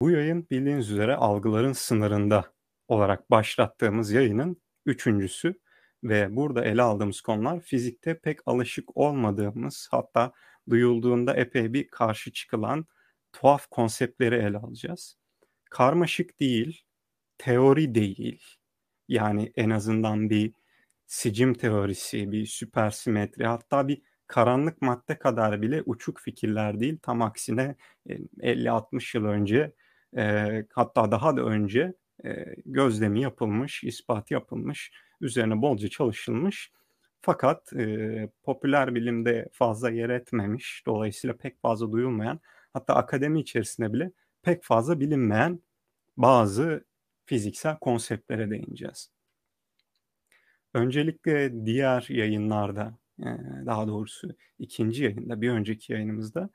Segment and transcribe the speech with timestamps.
[0.00, 2.52] Bu yayın bildiğiniz üzere algıların sınırında
[2.88, 5.60] olarak başlattığımız yayının üçüncüsü
[6.04, 10.32] ve burada ele aldığımız konular fizikte pek alışık olmadığımız hatta
[10.70, 12.86] duyulduğunda epey bir karşı çıkılan
[13.32, 15.16] tuhaf konseptleri ele alacağız.
[15.70, 16.82] Karmaşık değil,
[17.38, 18.44] teori değil.
[19.08, 20.52] Yani en azından bir
[21.06, 26.98] sicim teorisi, bir süpersimetri hatta bir karanlık madde kadar bile uçuk fikirler değil.
[27.02, 29.72] Tam aksine 50-60 yıl önce
[30.16, 36.72] e, hatta daha da önce e, gözlemi yapılmış, ispat yapılmış, üzerine bolca çalışılmış.
[37.20, 42.40] Fakat e, popüler bilimde fazla yer etmemiş, dolayısıyla pek fazla duyulmayan,
[42.72, 45.60] hatta akademi içerisinde bile pek fazla bilinmeyen
[46.16, 46.84] bazı
[47.26, 49.10] fiziksel konseptlere değineceğiz.
[50.74, 52.98] Öncelikle diğer yayınlarda,
[53.66, 56.50] daha doğrusu ikinci yayında, bir önceki yayınımızda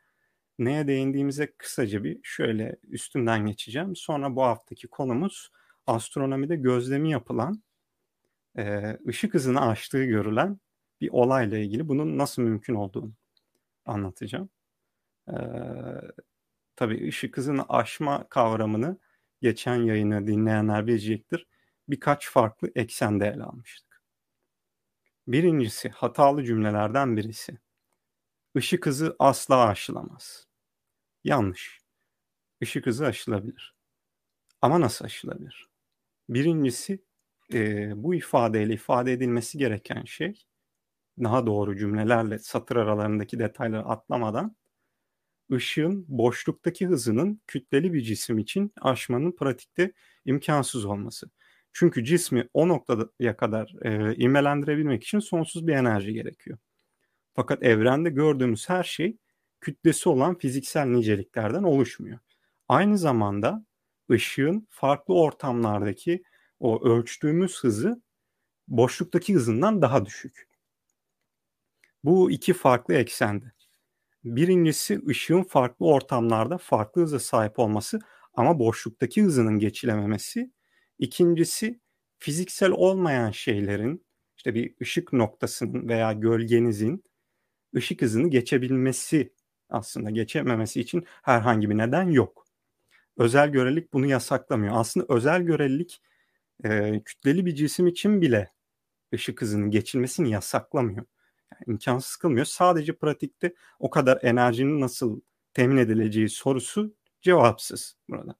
[0.59, 3.95] neye değindiğimize kısaca bir şöyle üstünden geçeceğim.
[3.95, 5.51] Sonra bu haftaki konumuz
[5.87, 7.63] astronomide gözlemi yapılan,
[9.07, 10.59] ışık hızını aştığı görülen
[11.01, 13.13] bir olayla ilgili bunun nasıl mümkün olduğunu
[13.85, 14.49] anlatacağım.
[15.29, 15.33] Ee,
[16.75, 18.97] tabii ışık hızını aşma kavramını
[19.41, 21.47] geçen yayını dinleyenler bilecektir.
[21.89, 24.01] Birkaç farklı eksende ele almıştık.
[25.27, 27.57] Birincisi hatalı cümlelerden birisi.
[28.55, 30.44] Işık hızı asla aşılamaz.
[31.25, 31.79] Yanlış.
[32.61, 33.75] Işık hızı aşılabilir.
[34.61, 35.69] Ama nasıl aşılabilir?
[36.29, 37.03] Birincisi
[37.53, 40.45] e, bu ifadeyle ifade edilmesi gereken şey
[41.23, 44.55] daha doğru cümlelerle satır aralarındaki detayları atlamadan
[45.51, 49.93] ışığın boşluktaki hızının kütleli bir cisim için aşmanın pratikte
[50.25, 51.29] imkansız olması.
[51.73, 56.57] Çünkü cismi o noktaya kadar e, ivmelendirebilmek için sonsuz bir enerji gerekiyor.
[57.33, 59.17] Fakat evrende gördüğümüz her şey
[59.65, 62.19] kütlesi olan fiziksel niceliklerden oluşmuyor.
[62.67, 63.65] Aynı zamanda
[64.11, 66.23] ışığın farklı ortamlardaki
[66.59, 68.01] o ölçtüğümüz hızı
[68.67, 70.49] boşluktaki hızından daha düşük.
[72.03, 73.45] Bu iki farklı eksende.
[74.23, 77.99] Birincisi ışığın farklı ortamlarda farklı hıza sahip olması
[78.33, 80.51] ama boşluktaki hızının geçilememesi.
[80.99, 81.79] İkincisi
[82.19, 84.05] fiziksel olmayan şeylerin
[84.37, 87.03] işte bir ışık noktasının veya gölgenizin
[87.75, 89.34] ışık hızını geçebilmesi
[89.75, 92.45] aslında geçememesi için herhangi bir neden yok.
[93.17, 94.73] Özel görelilik bunu yasaklamıyor.
[94.77, 96.01] Aslında özel görelilik
[96.63, 98.51] e, kütleli bir cisim için bile
[99.13, 101.05] ışık hızının geçilmesini yasaklamıyor.
[101.53, 102.45] Yani imkansız kılmıyor.
[102.45, 105.21] Sadece pratikte o kadar enerjinin nasıl
[105.53, 108.35] temin edileceği sorusu cevapsız burada.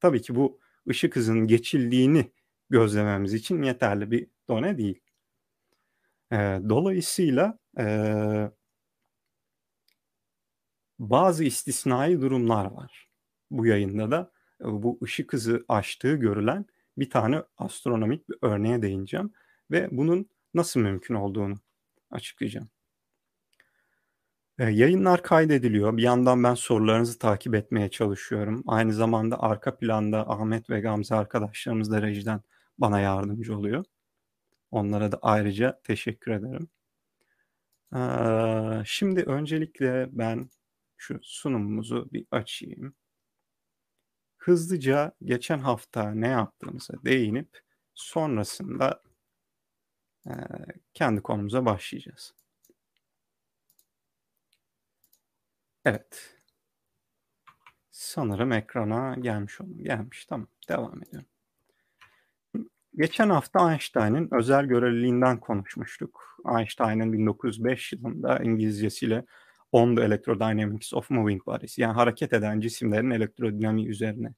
[0.00, 2.32] Tabii ki bu ışık hızının geçildiğini
[2.70, 5.00] gözlememiz için yeterli bir done değil.
[6.32, 6.36] E,
[6.68, 7.84] dolayısıyla e,
[10.98, 13.08] bazı istisnai durumlar var.
[13.50, 16.66] Bu yayında da e, bu ışık hızı aştığı görülen
[16.98, 19.32] bir tane astronomik bir örneğe değineceğim
[19.70, 21.54] ve bunun nasıl mümkün olduğunu
[22.10, 22.68] açıklayacağım.
[24.58, 25.96] Ee, yayınlar kaydediliyor.
[25.96, 28.64] Bir yandan ben sorularınızı takip etmeye çalışıyorum.
[28.66, 32.40] Aynı zamanda arka planda Ahmet ve Gamze arkadaşlarımız da rejiden
[32.78, 33.84] bana yardımcı oluyor.
[34.70, 36.68] Onlara da ayrıca teşekkür ederim.
[37.94, 40.50] Ee, şimdi öncelikle ben
[40.98, 42.94] şu sunumumuzu bir açayım.
[44.38, 47.60] Hızlıca geçen hafta ne yaptığımıza değinip
[47.94, 49.02] sonrasında
[50.26, 50.32] e,
[50.94, 52.34] kendi konumuza başlayacağız.
[55.84, 56.38] Evet.
[57.90, 59.82] Sanırım ekrana gelmiş oldu.
[59.82, 60.26] Gelmiş.
[60.26, 60.48] Tamam.
[60.68, 61.28] Devam ediyorum.
[62.96, 66.36] Geçen hafta Einstein'ın özel görevliliğinden konuşmuştuk.
[66.58, 69.24] Einstein'ın 1905 yılında İngilizcesiyle
[69.72, 74.34] On the Electrodynamics of Moving Bodies yani hareket eden cisimlerin elektrodinamiği üzerine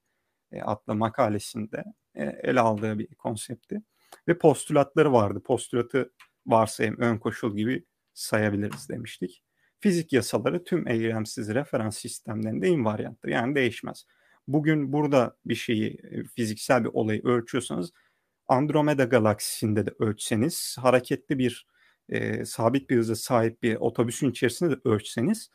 [0.53, 3.83] e, adlı makalesinde e, ele aldığı bir konsepti.
[4.29, 5.43] Ve postülatları vardı.
[5.45, 6.13] Postülatı
[6.47, 9.43] varsayım ön koşul gibi sayabiliriz demiştik.
[9.81, 13.29] Fizik yasaları tüm eylemsiz referans sistemlerinde invarianttır.
[13.29, 14.07] Yani değişmez.
[14.49, 17.93] Bugün burada bir şeyi, e, fiziksel bir olayı ölçüyorsanız
[18.49, 21.67] Andromeda galaksisinde de ölçseniz, hareketli bir
[22.11, 25.51] e, sabit bir hıza sahip bir otobüsün içerisinde de ölçseniz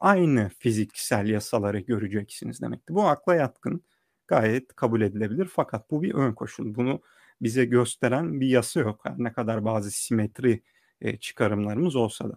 [0.00, 2.94] aynı fiziksel yasaları göreceksiniz demekti.
[2.94, 3.84] Bu akla yatkın,
[4.28, 6.74] gayet kabul edilebilir fakat bu bir ön koşul.
[6.74, 7.02] Bunu
[7.42, 9.00] bize gösteren bir yasa yok.
[9.04, 10.62] Her ne kadar bazı simetri
[11.00, 12.36] e, çıkarımlarımız olsa da.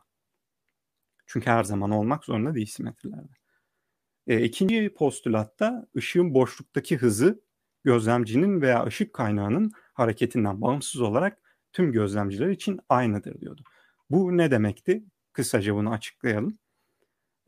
[1.25, 3.33] Çünkü her zaman olmak zorunda değil simetrilerde.
[4.27, 7.41] E, ikinci postülatta ışığın boşluktaki hızı
[7.83, 11.42] gözlemcinin veya ışık kaynağının hareketinden bağımsız olarak
[11.73, 13.63] tüm gözlemciler için aynıdır diyordu.
[14.09, 15.03] Bu ne demekti?
[15.33, 16.57] Kısaca bunu açıklayalım.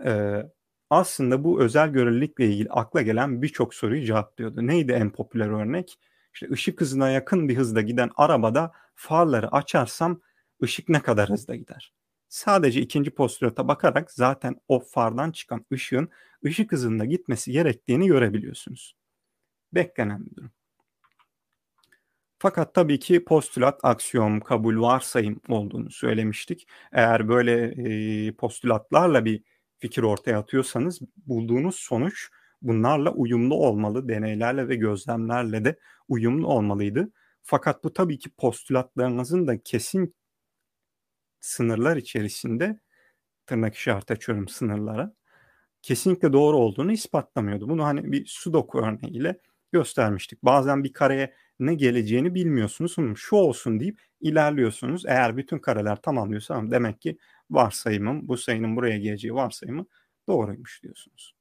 [0.05, 0.43] Ee,
[0.89, 4.67] aslında bu özel görelilikle ilgili akla gelen birçok soruyu cevaplıyordu.
[4.67, 5.99] Neydi en popüler örnek?
[6.33, 10.21] İşte ışık hızına yakın bir hızda giden arabada farları açarsam
[10.63, 11.93] ışık ne kadar hızda gider?
[12.29, 16.09] Sadece ikinci postulata bakarak zaten o fardan çıkan ışığın
[16.45, 18.95] ışık hızında gitmesi gerektiğini görebiliyorsunuz.
[19.73, 20.51] Beklenen bir durum.
[22.45, 26.67] Fakat tabii ki postülat, aksiyom, kabul, varsayım olduğunu söylemiştik.
[26.91, 27.53] Eğer böyle
[28.27, 29.43] e, postülatlarla bir
[29.79, 32.29] fikir ortaya atıyorsanız bulduğunuz sonuç
[32.61, 34.09] bunlarla uyumlu olmalı.
[34.09, 37.11] Deneylerle ve gözlemlerle de uyumlu olmalıydı.
[37.43, 40.15] Fakat bu tabii ki postülatlarınızın da kesin
[41.39, 42.79] sınırlar içerisinde
[43.45, 45.13] tırnak işareti açıyorum sınırlara
[45.81, 47.69] kesinlikle doğru olduğunu ispatlamıyordu.
[47.69, 49.39] Bunu hani bir sudoku örneğiyle
[49.71, 50.43] göstermiştik.
[50.43, 52.95] Bazen bir kareye ne geleceğini bilmiyorsunuz.
[53.15, 55.05] Şu olsun deyip ilerliyorsunuz.
[55.05, 57.17] Eğer bütün kareler tamamlıyorsa demek ki
[57.49, 59.85] varsayımım bu sayının buraya geleceği varsayımı
[60.27, 61.35] doğruymuş diyorsunuz.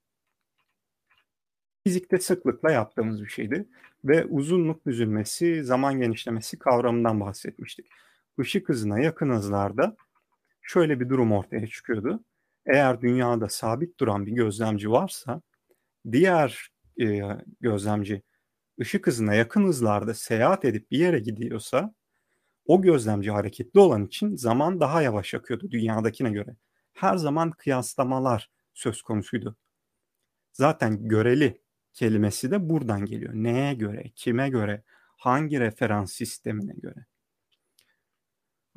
[1.87, 3.69] Fizikte sıklıkla yaptığımız bir şeydi
[4.05, 7.87] ve uzunluk büzülmesi, zaman genişlemesi kavramından bahsetmiştik.
[8.39, 9.97] Işık hızına yakın hızlarda
[10.63, 12.25] şöyle bir durum ortaya çıkıyordu.
[12.67, 15.43] Eğer dünyada sabit duran bir gözlemci varsa
[16.13, 16.71] diğer
[17.01, 17.21] e,
[17.61, 18.23] gözlemci
[18.81, 21.95] ışık hızına yakın hızlarda seyahat edip bir yere gidiyorsa
[22.67, 26.57] o gözlemci hareketli olan için zaman daha yavaş akıyordu dünyadakine göre.
[26.93, 29.57] Her zaman kıyaslamalar söz konusuydu.
[30.53, 31.63] Zaten göreli
[31.93, 33.33] kelimesi de buradan geliyor.
[33.35, 34.83] Neye göre, kime göre,
[35.17, 37.07] hangi referans sistemine göre.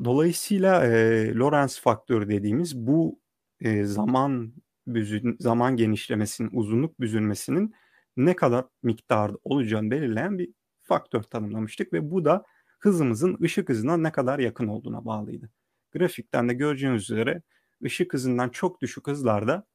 [0.04, 3.20] Dolayısıyla e, Lorentz faktörü dediğimiz bu
[3.60, 4.54] e, zaman
[4.88, 7.74] büzün, zaman genişlemesinin, uzunluk büzülmesinin
[8.18, 10.50] ne kadar miktarda olacağını belirleyen bir
[10.82, 12.44] faktör tanımlamıştık ve bu da
[12.80, 15.50] hızımızın ışık hızına ne kadar yakın olduğuna bağlıydı.
[15.92, 17.42] Grafikten de göreceğiniz üzere
[17.86, 19.66] ışık hızından çok düşük hızlarda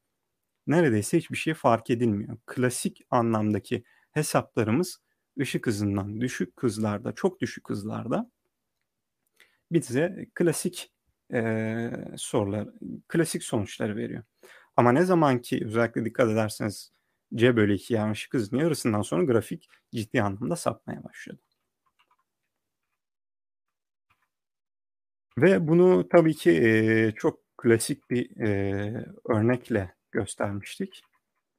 [0.67, 2.39] neredeyse hiçbir şey fark edilmiyor.
[2.47, 4.99] Klasik anlamdaki hesaplarımız
[5.41, 8.31] ışık hızından düşük hızlarda, çok düşük hızlarda
[9.73, 10.93] bize klasik
[11.35, 12.69] e, sorular,
[13.09, 14.25] klasik sonuçları veriyor.
[14.77, 16.93] Ama ne zaman ki özellikle dikkat ederseniz
[17.34, 21.40] C bölü 2 yani ışık hızının yarısından sonra grafik ciddi anlamda sapmaya başladı.
[25.38, 31.02] Ve bunu tabii ki e, çok klasik bir e, örnekle göstermiştik.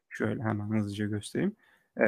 [0.09, 1.55] Şöyle hemen hızlıca göstereyim.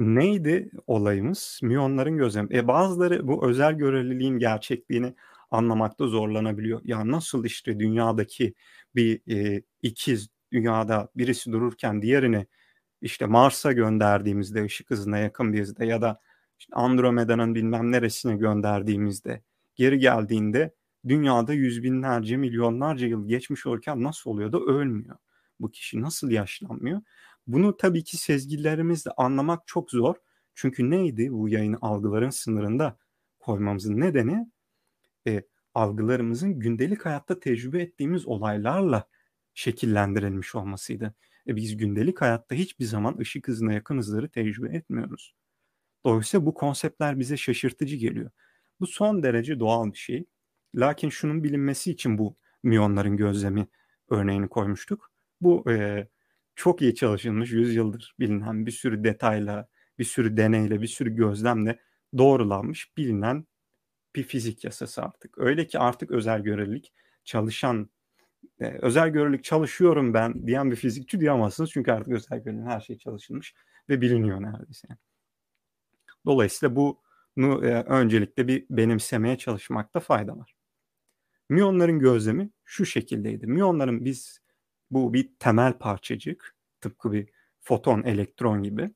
[0.00, 1.60] neydi olayımız?
[1.62, 2.56] Miyonların gözlemi.
[2.56, 5.14] E, bazıları bu özel göreliliğin gerçekliğini
[5.50, 6.80] anlamakta zorlanabiliyor.
[6.84, 8.54] Ya nasıl işte dünyadaki
[8.94, 12.46] bir e, ikiz dünyada birisi dururken diğerini
[13.00, 16.20] işte Mars'a gönderdiğimizde ışık hızına yakın bir hızda ya da
[16.58, 19.42] işte Andromeda'nın bilmem neresine gönderdiğimizde
[19.74, 20.74] geri geldiğinde
[21.08, 25.16] dünyada yüz binlerce milyonlarca yıl geçmiş olurken nasıl oluyor da ölmüyor?
[25.60, 27.00] Bu kişi nasıl yaşlanmıyor?
[27.46, 30.14] Bunu tabii ki sezgilerimizle anlamak çok zor.
[30.54, 32.98] Çünkü neydi bu yayını algıların sınırında
[33.38, 34.50] koymamızın nedeni?
[35.26, 35.42] E,
[35.74, 39.08] algılarımızın gündelik hayatta tecrübe ettiğimiz olaylarla
[39.56, 41.14] şekillendirilmiş olmasıydı.
[41.48, 45.34] E biz gündelik hayatta hiçbir zaman ışık hızına yakın hızları tecrübe etmiyoruz.
[46.04, 48.30] Dolayısıyla bu konseptler bize şaşırtıcı geliyor.
[48.80, 50.24] Bu son derece doğal bir şey.
[50.74, 53.68] Lakin şunun bilinmesi için bu miyonların gözlemi
[54.10, 55.12] örneğini koymuştuk.
[55.40, 56.08] Bu e,
[56.54, 61.80] çok iyi çalışılmış, yüzyıldır bilinen bir sürü detayla, bir sürü deneyle, bir sürü gözlemle
[62.18, 63.46] doğrulanmış bilinen
[64.16, 65.38] bir fizik yasası artık.
[65.38, 66.92] Öyle ki artık özel görelilik
[67.24, 67.90] çalışan
[68.60, 71.70] e, özel görelilik çalışıyorum ben diyen bir fizikçi diyemezsiniz.
[71.70, 73.54] Çünkü artık özel göreliğin her şey çalışılmış
[73.88, 74.88] ve biliniyor neredeyse.
[76.26, 80.56] Dolayısıyla bunu e, öncelikle bir benimsemeye çalışmakta fayda var.
[81.48, 83.46] Miyonların gözlemi şu şekildeydi.
[83.46, 84.40] Miyonların biz
[84.90, 87.28] bu bir temel parçacık tıpkı bir
[87.60, 88.90] foton, elektron gibi.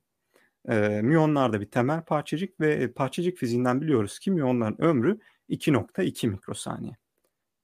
[0.69, 7.00] E, miyonlar da bir temel parçacık ve parçacık fiziğinden biliyoruz ki miyonların ömrü 2.2 mikrosaniye.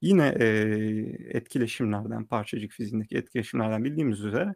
[0.00, 0.46] Yine e,
[1.28, 4.54] etkileşimlerden, parçacık fiziğindeki etkileşimlerden bildiğimiz üzere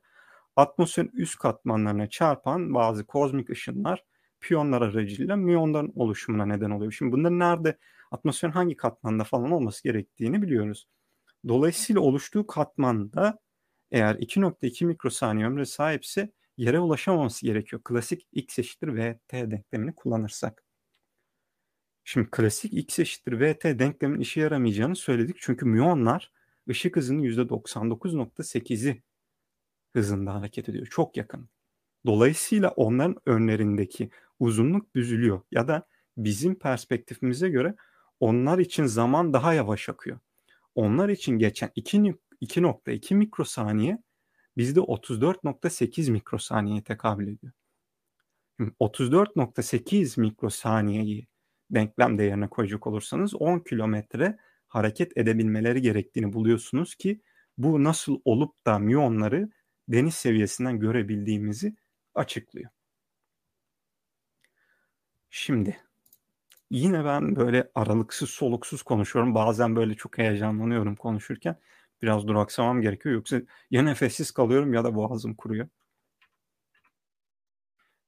[0.56, 4.04] atmosferin üst katmanlarına çarpan bazı kozmik ışınlar
[4.40, 6.92] piyonlar aracılığıyla miyonların oluşumuna neden oluyor.
[6.92, 7.78] Şimdi bunların nerede,
[8.10, 10.88] atmosferin hangi katmanda falan olması gerektiğini biliyoruz.
[11.48, 13.38] Dolayısıyla oluştuğu katmanda
[13.90, 17.82] eğer 2.2 mikrosaniye ömre sahipse yere ulaşamaması gerekiyor.
[17.84, 20.64] Klasik x eşittir vt denklemini kullanırsak.
[22.04, 25.36] Şimdi klasik x eşittir vt denklemin işe yaramayacağını söyledik.
[25.40, 26.32] Çünkü müyonlar
[26.68, 29.02] ışık hızının %99.8'i
[29.92, 30.86] hızında hareket ediyor.
[30.86, 31.48] Çok yakın.
[32.06, 37.74] Dolayısıyla onların önlerindeki uzunluk büzülüyor ya da bizim perspektifimize göre
[38.20, 40.18] onlar için zaman daha yavaş akıyor.
[40.74, 44.02] Onlar için geçen 2.2 mikrosaniye
[44.56, 47.52] bizde 34.8 mikrosaniyeye tekabül ediyor.
[48.80, 51.26] 34.8 mikrosaniyeyi
[51.74, 54.38] denklem değerine koyacak olursanız 10 kilometre
[54.68, 57.20] hareket edebilmeleri gerektiğini buluyorsunuz ki
[57.58, 59.50] bu nasıl olup da miyonları
[59.88, 61.76] deniz seviyesinden görebildiğimizi
[62.14, 62.70] açıklıyor.
[65.30, 65.76] Şimdi
[66.70, 69.34] yine ben böyle aralıksız soluksuz konuşuyorum.
[69.34, 71.56] Bazen böyle çok heyecanlanıyorum konuşurken.
[72.02, 73.14] Biraz duraksamam gerekiyor.
[73.14, 75.68] Yoksa ya nefessiz kalıyorum ya da boğazım kuruyor.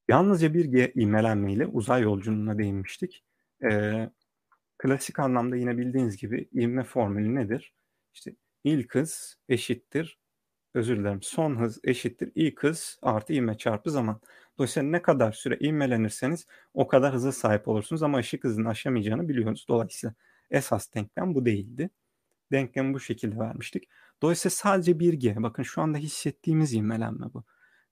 [0.09, 3.25] Yalnızca bir G ivmelenmeyle uzay yolculuğuna değinmiştik.
[3.65, 4.11] Ee,
[4.79, 7.75] klasik anlamda yine bildiğiniz gibi ivme formülü nedir?
[8.15, 10.19] İşte ilk hız eşittir,
[10.75, 14.21] özür dilerim son hız eşittir ilk hız artı ivme çarpı zaman.
[14.59, 19.67] Dolayısıyla ne kadar süre ivmelenirseniz o kadar hıza sahip olursunuz ama ışık hızını aşamayacağını biliyorsunuz.
[19.69, 20.15] Dolayısıyla
[20.51, 21.91] esas denklem bu değildi.
[22.53, 23.89] Denklemi bu şekilde vermiştik.
[24.23, 25.37] Dolayısıyla sadece bir G.
[25.43, 27.45] Bakın şu anda hissettiğimiz ivmelenme bu.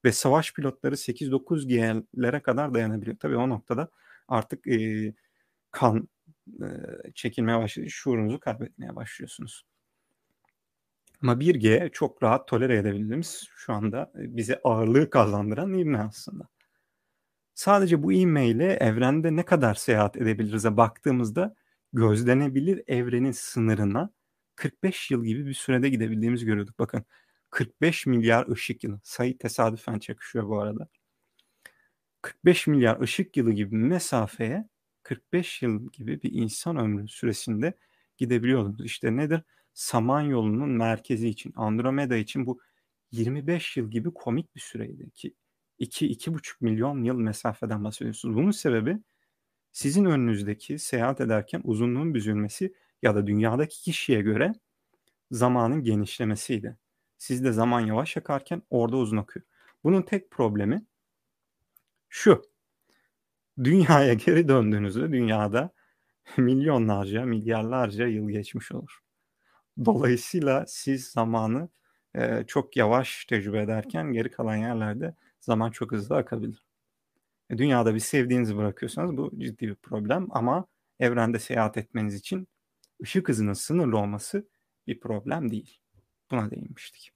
[0.05, 3.17] Ve savaş pilotları 8-9 G'lere kadar dayanabiliyor.
[3.17, 3.89] Tabii o noktada
[4.29, 5.15] artık e,
[5.73, 6.09] kan
[6.61, 6.67] e,
[7.15, 7.89] çekilmeye başlıyor.
[7.89, 9.65] Şuurunuzu kaybetmeye başlıyorsunuz.
[11.23, 16.49] Ama 1G çok rahat tolere edebildiğimiz şu anda bize ağırlığı kazandıran ivme aslında.
[17.55, 21.55] Sadece bu ivme ile evrende ne kadar seyahat edebiliriz'e baktığımızda
[21.93, 24.11] gözlenebilir evrenin sınırına
[24.57, 26.79] 45 yıl gibi bir sürede gidebildiğimizi görüyorduk.
[26.79, 27.05] Bakın
[27.51, 29.01] 45 milyar ışık yılı.
[29.05, 30.89] Sayı tesadüfen çakışıyor bu arada.
[32.23, 34.69] 45 milyar ışık yılı gibi mesafeye
[35.13, 37.75] 45 yıl gibi bir insan ömrü süresinde
[38.17, 38.85] gidebiliyordunuz.
[38.85, 39.43] İşte nedir?
[39.75, 42.61] Samanyolu'nun merkezi için, Andromeda için bu
[43.11, 45.35] 25 yıl gibi komik bir süreydi ki
[45.81, 48.37] 2-2,5 milyon yıl mesafeden bahsediyorsunuz.
[48.37, 48.99] Bunun sebebi
[49.73, 54.53] sizin önünüzdeki seyahat ederken uzunluğun büzülmesi ya da dünyadaki kişiye göre
[55.31, 56.77] zamanın genişlemesiydi.
[57.19, 59.47] Sizde zaman yavaş akarken orada uzun akıyor.
[59.85, 60.87] Bunun tek problemi
[62.09, 62.52] şu.
[63.59, 65.71] Dünyaya geri döndüğünüzde dünyada
[66.37, 68.99] milyonlarca, milyarlarca yıl geçmiş olur.
[69.85, 71.69] Dolayısıyla siz zamanı
[72.15, 76.67] e, çok yavaş tecrübe ederken geri kalan yerlerde zaman çok hızlı akabilir.
[77.51, 80.67] E, dünyada bir sevdiğinizi bırakıyorsanız bu ciddi bir problem ama
[81.01, 82.49] evrende seyahat etmeniz için
[83.03, 84.49] ışık hızının sınırlı olması
[84.87, 85.79] bir problem değil.
[86.31, 87.13] Buna değinmiştik.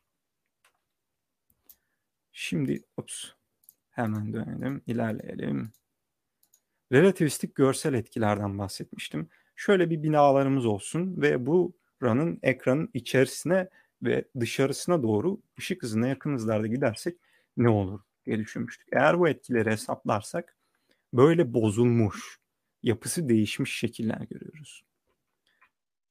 [2.32, 3.24] Şimdi ups,
[3.90, 5.72] hemen dönelim, ilerleyelim.
[6.92, 9.28] Relativistik görsel etkilerden bahsetmiştim.
[9.56, 13.68] Şöyle bir binalarımız olsun ve bu buranın ekranın içerisine
[14.02, 17.16] ve dışarısına doğru ışık hızına yakın hızlarda gidersek
[17.56, 18.88] ne olur diye düşünmüştük.
[18.92, 20.56] Eğer bu etkileri hesaplarsak
[21.12, 22.38] böyle bozulmuş,
[22.82, 24.84] yapısı değişmiş şekiller görüyoruz.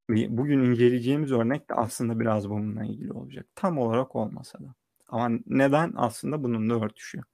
[0.09, 3.45] Bugün inceleyeceğimiz örnek de aslında biraz bununla ilgili olacak.
[3.55, 4.75] Tam olarak olmasa da.
[5.07, 7.25] Ama neden aslında bununla örtüşüyor.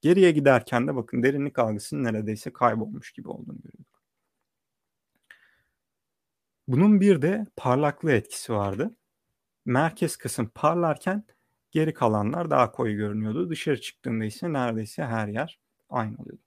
[0.00, 4.02] Geriye giderken de bakın derinlik algısının neredeyse kaybolmuş gibi olduğunu görüyorduk.
[6.68, 8.96] Bunun bir de parlaklığı etkisi vardı.
[9.64, 11.24] Merkez kısım parlarken
[11.70, 13.50] geri kalanlar daha koyu görünüyordu.
[13.50, 16.42] Dışarı çıktığında ise neredeyse her yer aynı oluyordu.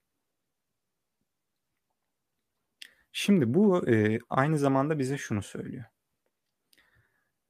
[3.11, 5.85] Şimdi bu e, aynı zamanda bize şunu söylüyor.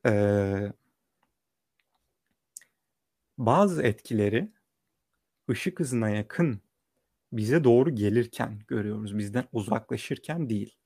[0.06, 0.74] E,
[3.38, 4.52] bazı etkileri
[5.50, 6.62] ışık hızına yakın
[7.32, 9.18] bize doğru gelirken görüyoruz.
[9.18, 10.78] Bizden uzaklaşırken değil.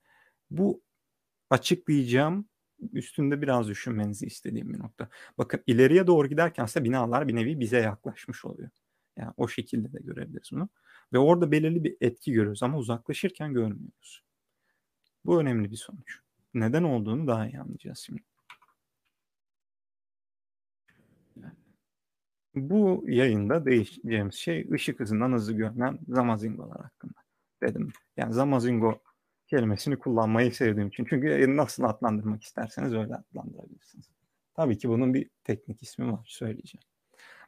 [0.50, 0.82] Bu
[1.50, 2.48] açıklayacağım
[2.92, 5.08] üstünde biraz düşünmenizi istediğim bir nokta.
[5.38, 8.70] Bakın ileriye doğru giderken ise binalar bir nevi bize yaklaşmış oluyor.
[9.16, 10.68] Yani o şekilde de görebiliriz bunu.
[11.12, 14.24] Ve orada belirli bir etki görüyoruz ama uzaklaşırken görmüyoruz.
[15.24, 16.18] Bu önemli bir sonuç.
[16.54, 18.22] Neden olduğunu daha iyi anlayacağız şimdi.
[22.54, 27.20] Bu yayında değişeceğimiz şey ışık hızından hızlı görünen zamazingolar hakkında
[27.62, 27.92] dedim.
[28.16, 29.02] Yani zamazingo
[29.46, 31.06] kelimesini kullanmayı sevdiğim için.
[31.10, 34.10] Çünkü nasıl adlandırmak isterseniz öyle adlandırabilirsiniz.
[34.54, 36.82] Tabii ki bunun bir teknik ismi var söyleyeceğim.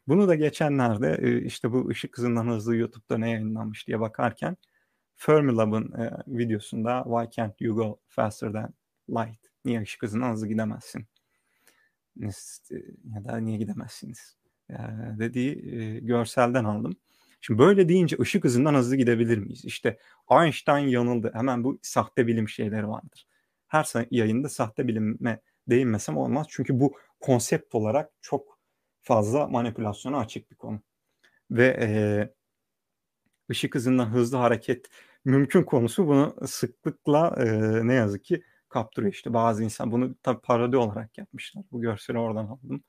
[0.09, 4.57] Bunu da geçenlerde e, işte bu ışık hızından hızlı YouTube'da ne yayınlanmış diye bakarken
[5.17, 8.75] Fermilab'ın e, videosunda Why can't you go faster than
[9.11, 9.41] light?
[9.65, 11.07] Niye ışık hızından hızlı gidemezsin?
[13.15, 14.40] Ya da niye gidemezsiniz?
[15.19, 15.57] Dediği
[16.07, 16.97] görselden aldım.
[17.41, 19.65] Şimdi böyle deyince ışık hızından hızlı gidebilir miyiz?
[19.65, 19.99] İşte
[20.31, 21.31] Einstein yanıldı.
[21.35, 23.27] Hemen bu sahte bilim şeyleri vardır.
[23.67, 26.47] Her yayında sahte bilime değinmesem olmaz.
[26.51, 28.59] Çünkü bu konsept olarak çok
[29.03, 30.83] fazla manipülasyona açık bir konu.
[31.51, 31.91] Ve e,
[33.51, 34.87] ışık hızından hızlı hareket
[35.25, 37.47] mümkün konusu bunu sıklıkla e,
[37.87, 39.13] ne yazık ki kaptırıyor.
[39.13, 41.65] İşte bazı insan bunu tabii parodi olarak yapmışlar.
[41.73, 42.85] Bu görseli oradan aldım.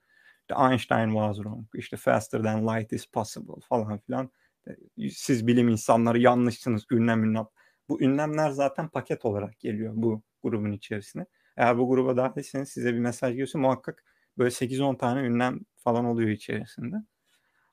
[0.52, 4.32] İşte Einstein was wrong, işte faster than light is possible falan filan.
[4.68, 7.46] E, siz bilim insanları yanlışsınız ünlem ünlem.
[7.90, 11.26] Bu ünlemler zaten paket olarak geliyor bu grubun içerisine.
[11.58, 14.04] Eğer bu gruba dahilseniz size bir mesaj geliyorsa muhakkak
[14.38, 16.96] böyle 8-10 tane ünlem falan oluyor içerisinde.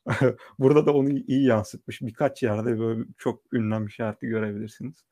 [0.58, 2.02] Burada da onu iyi yansıtmış.
[2.02, 5.04] Birkaç yerde böyle çok ünlem işareti görebilirsiniz.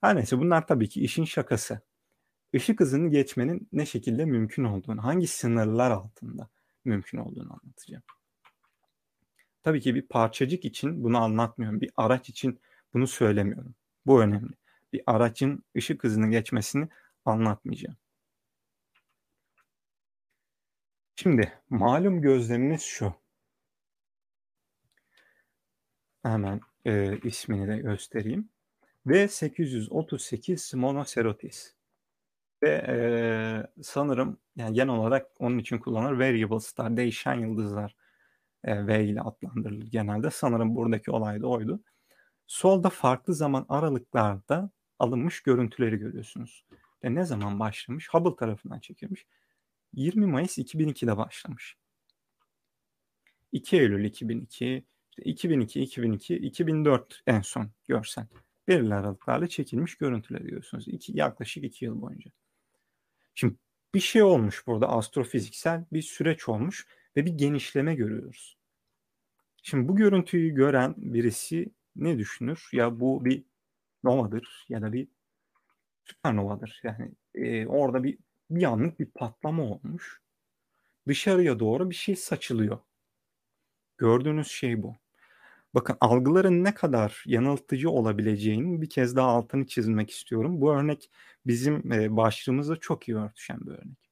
[0.00, 1.80] Her neyse bunlar tabii ki işin şakası.
[2.52, 6.48] Işık hızını geçmenin ne şekilde mümkün olduğunu, hangi sınırlar altında
[6.84, 8.02] mümkün olduğunu anlatacağım.
[9.62, 11.80] Tabii ki bir parçacık için bunu anlatmıyorum.
[11.80, 12.60] Bir araç için
[12.94, 13.74] bunu söylemiyorum.
[14.06, 14.52] Bu önemli.
[14.92, 16.88] Bir aracın ışık hızını geçmesini
[17.24, 17.96] anlatmayacağım.
[21.16, 23.14] Şimdi malum gözlemimiz şu.
[26.22, 28.48] Hemen e, ismini de göstereyim.
[29.06, 31.74] V838 Monocerotis.
[32.62, 37.96] Ve e, sanırım yani genel olarak onun için kullanılır variable star, değişen yıldızlar
[38.64, 40.30] e, V ile adlandırılır genelde.
[40.30, 41.82] Sanırım buradaki olay da oydu.
[42.46, 46.64] Solda farklı zaman aralıklarda alınmış görüntüleri görüyorsunuz.
[47.04, 48.08] Ve ne zaman başlamış?
[48.10, 49.26] Hubble tarafından çekilmiş.
[49.94, 51.76] 20 Mayıs 2002'de başlamış.
[53.52, 58.26] 2 Eylül 2002, işte 2002, 2002, 2004 en son görsel.
[58.68, 60.88] Belirli aralıklarla çekilmiş görüntüleri görüyorsunuz.
[60.88, 62.30] İki, yaklaşık 2 yıl boyunca.
[63.34, 63.54] Şimdi
[63.94, 66.86] bir şey olmuş burada astrofiziksel bir süreç olmuş
[67.16, 68.58] ve bir genişleme görüyoruz.
[69.62, 72.68] Şimdi bu görüntüyü gören birisi ne düşünür?
[72.72, 73.44] Ya bu bir
[74.04, 75.08] novadır ya da bir
[76.04, 76.80] süpernovadır.
[76.84, 78.18] Yani e, orada bir
[78.50, 80.20] bir anlık bir patlama olmuş.
[81.08, 82.78] Dışarıya doğru bir şey saçılıyor.
[83.98, 84.96] Gördüğünüz şey bu.
[85.74, 90.60] Bakın algıların ne kadar yanıltıcı olabileceğini bir kez daha altını çizmek istiyorum.
[90.60, 91.10] Bu örnek
[91.46, 94.10] bizim e, başlığımızla çok iyi örtüşen bir örnek.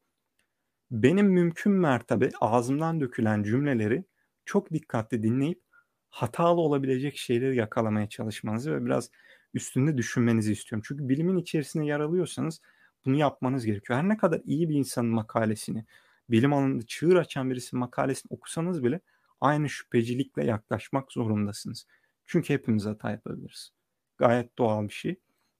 [0.90, 4.04] Benim mümkün mertebe ağzımdan dökülen cümleleri
[4.44, 5.62] çok dikkatli dinleyip
[6.10, 9.10] hatalı olabilecek şeyleri yakalamaya çalışmanızı ve biraz
[9.54, 10.84] üstünde düşünmenizi istiyorum.
[10.88, 12.60] Çünkü bilimin içerisinde yer alıyorsanız
[13.04, 13.98] bunu yapmanız gerekiyor.
[13.98, 15.84] Her ne kadar iyi bir insanın makalesini,
[16.30, 19.00] bilim alanında çığır açan birisinin makalesini okusanız bile
[19.40, 21.86] aynı şüphecilikle yaklaşmak zorundasınız.
[22.26, 23.72] Çünkü hepimiz hata yapabiliriz.
[24.18, 25.16] Gayet doğal bir şey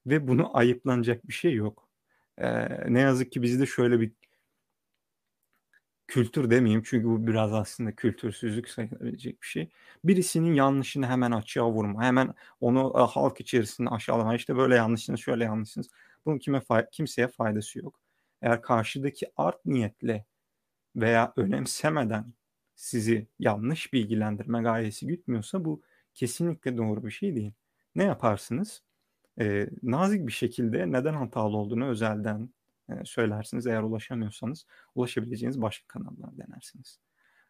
[0.06, 1.88] ve bunu ayıplanacak bir şey yok.
[2.38, 4.12] Ee, ne yazık ki bizde şöyle bir
[6.10, 9.68] kültür demeyeyim çünkü bu biraz aslında kültürsüzlük sayılabilecek bir şey.
[10.04, 14.34] Birisinin yanlışını hemen açığa vurma, hemen onu e, halk içerisinde aşağılama.
[14.34, 15.88] İşte böyle yanlışsınız, şöyle yanlışsınız.
[16.26, 16.60] Bunun kime
[16.92, 18.00] kimseye faydası yok.
[18.42, 20.24] Eğer karşıdaki art niyetle
[20.96, 22.34] veya önemsemeden
[22.80, 25.82] sizi yanlış bilgilendirme gayesi gütmüyorsa bu
[26.14, 27.52] kesinlikle doğru bir şey değil.
[27.94, 28.82] Ne yaparsınız?
[29.40, 32.50] Ee, nazik bir şekilde neden hatalı olduğunu özelden
[32.88, 33.66] e, söylersiniz.
[33.66, 36.98] Eğer ulaşamıyorsanız ulaşabileceğiniz başka kanallar denersiniz.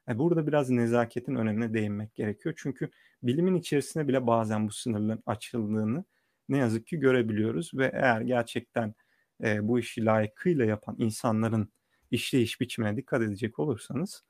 [0.09, 2.55] Yani burada biraz nezaketin önemine değinmek gerekiyor.
[2.59, 2.91] Çünkü
[3.23, 6.05] bilimin içerisinde bile bazen bu sınırların açıldığını
[6.49, 8.95] ne yazık ki görebiliyoruz ve eğer gerçekten
[9.45, 11.73] e, bu işi layıkıyla yapan insanların
[12.11, 14.30] işleyiş biçimine dikkat edecek olursanız e,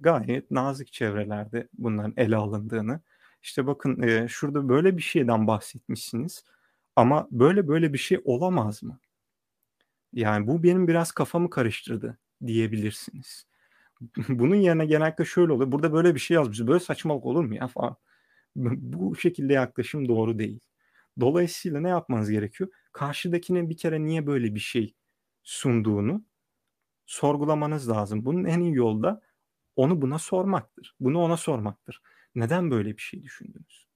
[0.00, 3.00] gayet nazik çevrelerde bunların ele alındığını
[3.42, 6.44] işte bakın e, şurada böyle bir şeyden bahsetmişsiniz
[6.96, 8.98] ama böyle böyle bir şey olamaz mı?
[10.12, 13.46] Yani bu benim biraz kafamı karıştırdı diyebilirsiniz.
[14.28, 15.72] Bunun yerine genellikle şöyle oluyor.
[15.72, 16.60] Burada böyle bir şey yazmış.
[16.60, 17.96] Böyle saçmalık olur mu ya falan.
[18.56, 20.60] Bu şekilde yaklaşım doğru değil.
[21.20, 22.70] Dolayısıyla ne yapmanız gerekiyor?
[22.92, 24.94] Karşıdakinin bir kere niye böyle bir şey
[25.42, 26.24] sunduğunu
[27.06, 28.24] sorgulamanız lazım.
[28.24, 29.22] Bunun en iyi yolu da
[29.80, 30.94] onu buna sormaktır.
[31.00, 32.02] Bunu ona sormaktır.
[32.34, 33.86] Neden böyle bir şey düşündünüz?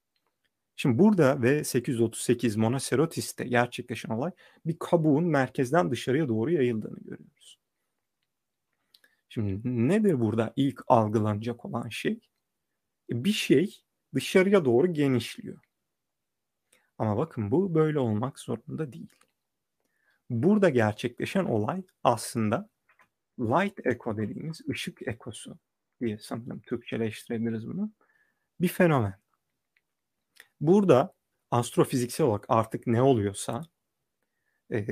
[0.75, 4.31] Şimdi burada ve 838 Monocerotis'te gerçekleşen olay
[4.65, 7.59] bir kabuğun merkezden dışarıya doğru yayıldığını görüyoruz.
[9.29, 12.19] Şimdi nedir burada ilk algılanacak olan şey?
[13.11, 13.83] E, bir şey
[14.15, 15.59] dışarıya doğru genişliyor.
[16.97, 19.15] Ama bakın bu böyle olmak zorunda değil.
[20.29, 22.69] Burada gerçekleşen olay aslında
[23.39, 25.57] light echo dediğimiz ışık ekosu
[26.01, 27.91] diye sanırım Türkçeleştirebiliriz bunu.
[28.61, 29.19] Bir fenomen.
[30.61, 31.13] Burada
[31.51, 33.61] astrofiziksel olarak artık ne oluyorsa
[34.71, 34.85] e,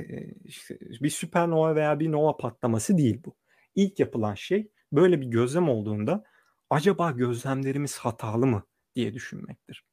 [0.44, 3.36] işte bir süpernova veya bir nova patlaması değil bu.
[3.74, 6.24] İlk yapılan şey böyle bir gözlem olduğunda
[6.70, 9.84] acaba gözlemlerimiz hatalı mı diye düşünmektir.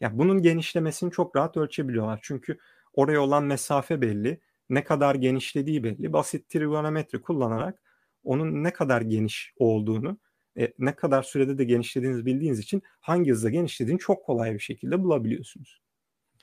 [0.00, 2.20] Yani bunun genişlemesini çok rahat ölçebiliyorlar.
[2.22, 2.58] Çünkü
[2.92, 6.12] oraya olan mesafe belli, ne kadar genişlediği belli.
[6.12, 7.78] Basit trigonometri kullanarak
[8.24, 10.18] onun ne kadar geniş olduğunu,
[10.58, 15.02] e, ne kadar sürede de genişlediğinizi bildiğiniz için hangi hızla genişlediğini çok kolay bir şekilde
[15.02, 15.80] bulabiliyorsunuz.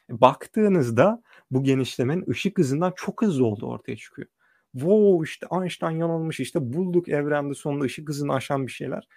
[0.10, 4.28] E, baktığınızda bu genişlemenin ışık hızından çok hızlı olduğu ortaya çıkıyor.
[4.74, 9.08] wow işte Einstein yanılmış işte bulduk evrende sonunda ışık hızını aşan bir şeyler.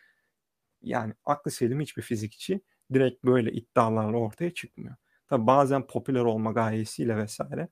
[0.82, 2.60] Yani aklı selim hiçbir fizikçi
[2.92, 4.96] direkt böyle iddialarla ortaya çıkmıyor.
[5.28, 7.68] Tabi bazen popüler olma gayesiyle vesaire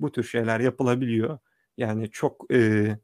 [0.00, 1.38] bu tür şeyler yapılabiliyor.
[1.76, 2.98] Yani çok e,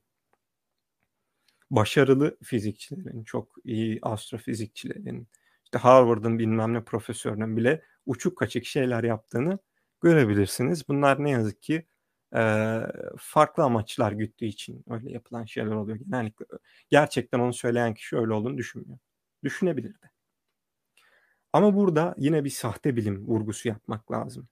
[1.71, 5.29] başarılı fizikçilerin, çok iyi astrofizikçilerin,
[5.65, 9.59] işte Harvard'ın bilmem ne profesörünün bile uçuk kaçık şeyler yaptığını
[10.01, 10.89] görebilirsiniz.
[10.89, 11.87] Bunlar ne yazık ki
[12.35, 12.81] e,
[13.19, 15.99] farklı amaçlar güttüğü için öyle yapılan şeyler oluyor.
[15.99, 16.47] Genellikle
[16.91, 18.99] gerçekten onu söyleyen kişi öyle olduğunu düşünmüyor.
[19.45, 20.11] Düşünebilirdi.
[21.53, 24.49] Ama burada yine bir sahte bilim vurgusu yapmak lazım.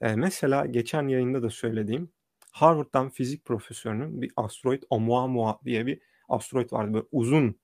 [0.00, 2.10] E, mesela geçen yayında da söylediğim
[2.52, 6.94] Harvard'dan fizik profesörünün bir asteroid Oumuamua diye bir asteroid vardı.
[6.94, 7.60] Böyle uzun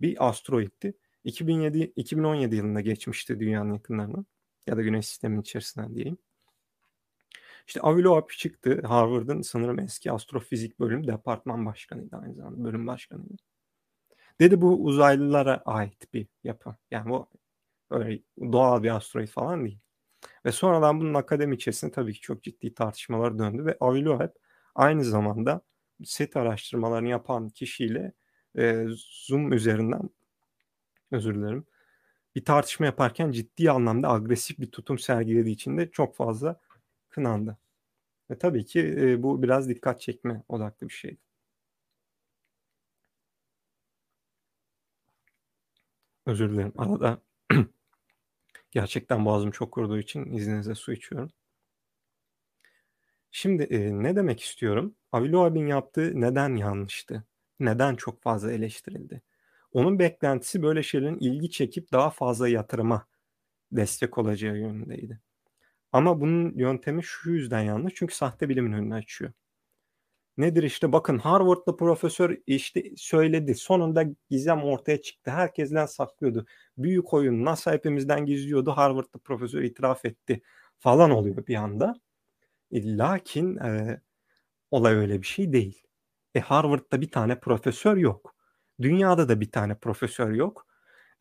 [0.00, 0.94] bir asteroidti.
[1.24, 4.24] 2007 2017 yılında geçmişti dünyanın yakınlarına
[4.66, 6.18] ya da güneş sisteminin içerisinden diyeyim.
[7.66, 8.82] İşte Avilov çıktı.
[8.86, 12.64] Harvard'ın sanırım eski astrofizik bölüm departman başkanıydı aynı zamanda.
[12.64, 13.36] Bölüm başkanıydı.
[14.40, 16.76] Dedi bu uzaylılara ait bir yapı.
[16.90, 17.28] Yani bu
[17.90, 19.78] öyle doğal bir asteroid falan değil.
[20.46, 24.20] Ve sonradan bunun akademi içerisinde tabii ki çok ciddi tartışmalar döndü ve Avilov
[24.74, 25.62] aynı zamanda
[26.04, 28.12] set araştırmalarını yapan kişiyle
[28.58, 28.86] e,
[29.26, 30.10] Zoom üzerinden
[31.10, 31.66] özür dilerim
[32.36, 36.60] bir tartışma yaparken ciddi anlamda agresif bir tutum sergilediği için de çok fazla
[37.10, 37.58] kınandı.
[38.30, 41.18] Ve tabii ki e, bu biraz dikkat çekme odaklı bir şeydi.
[46.26, 46.72] Özür dilerim.
[46.78, 47.22] Arada
[48.70, 51.30] gerçekten boğazım çok kuruduğu için izninizle su içiyorum.
[53.30, 54.96] Şimdi e, ne demek istiyorum?
[55.12, 57.24] Aviloab'in yaptığı neden yanlıştı?
[57.60, 59.22] Neden çok fazla eleştirildi?
[59.72, 63.06] Onun beklentisi böyle şeylerin ilgi çekip daha fazla yatırıma
[63.72, 65.20] destek olacağı yönündeydi.
[65.92, 67.94] Ama bunun yöntemi şu yüzden yanlış.
[67.96, 69.32] Çünkü sahte bilimin önünü açıyor.
[70.36, 73.54] Nedir işte bakın Harvard'da profesör işte söyledi.
[73.54, 75.30] Sonunda gizem ortaya çıktı.
[75.30, 76.46] Herkesten saklıyordu.
[76.78, 78.70] Büyük oyun NASA hepimizden gizliyordu.
[78.70, 80.42] Harvard'da profesör itiraf etti
[80.78, 81.94] falan oluyor bir anda.
[82.72, 84.00] E, lakin e,
[84.70, 85.82] olay öyle bir şey değil.
[86.34, 88.34] E Harvard'da bir tane profesör yok.
[88.80, 90.66] Dünyada da bir tane profesör yok.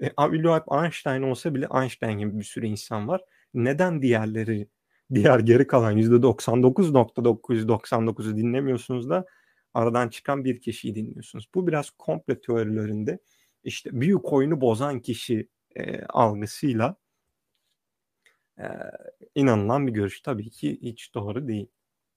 [0.03, 3.21] E, Aviloab Einstein olsa bile Einstein gibi bir sürü insan var.
[3.53, 4.69] Neden diğerleri,
[5.13, 9.25] diğer geri kalan %99.999'u dinlemiyorsunuz da
[9.73, 11.49] aradan çıkan bir kişiyi dinliyorsunuz.
[11.55, 13.19] Bu biraz komple teorilerinde
[13.63, 16.95] işte büyük oyunu bozan kişi e, algısıyla
[18.59, 18.67] e,
[19.35, 20.21] inanılan bir görüş.
[20.21, 21.67] Tabii ki hiç doğru değil.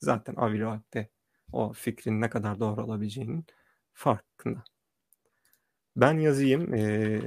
[0.00, 1.08] Zaten Aviloab'de
[1.52, 3.46] o fikrin ne kadar doğru olabileceğinin
[3.92, 4.64] farkında.
[5.96, 6.74] Ben yazayım.
[6.74, 7.20] E,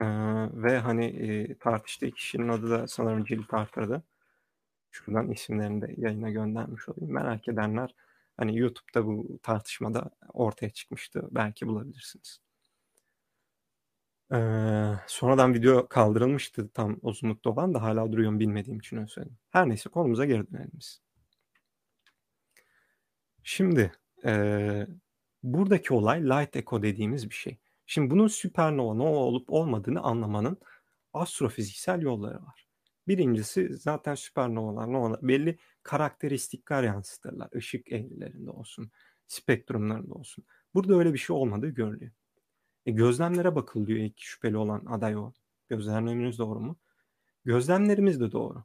[0.00, 0.06] ee,
[0.52, 4.02] ve hani e, tartıştığı kişinin adı da sanırım Cilt Arthur'dı.
[4.90, 7.14] Şuradan isimlerini de yayına göndermiş olayım.
[7.14, 7.94] Merak edenler
[8.36, 11.28] hani YouTube'da bu tartışmada ortaya çıkmıştı.
[11.32, 12.40] Belki bulabilirsiniz.
[14.32, 19.38] Ee, sonradan video kaldırılmıştı tam uzunlukta olan da hala duruyor bilmediğim için öyle söyleyeyim.
[19.50, 21.00] Her neyse konumuza geri dönelim biz.
[23.42, 23.92] Şimdi
[24.24, 24.86] e,
[25.42, 27.58] buradaki olay light echo dediğimiz bir şey.
[27.86, 30.58] Şimdi bunun süpernova nova olup olmadığını anlamanın
[31.12, 32.66] astrofiziksel yolları var.
[33.08, 37.48] Birincisi zaten süpernovalar novalar belli karakteristikler yansıtırlar.
[37.54, 38.90] Işık eğrilerinde olsun,
[39.26, 40.44] spektrumlarında olsun.
[40.74, 42.12] Burada öyle bir şey olmadığı görülüyor.
[42.86, 45.32] E, gözlemlere bakılıyor ilk şüpheli olan aday o.
[45.68, 46.76] Gözlemlerimiz doğru mu?
[47.44, 48.64] Gözlemlerimiz de doğru.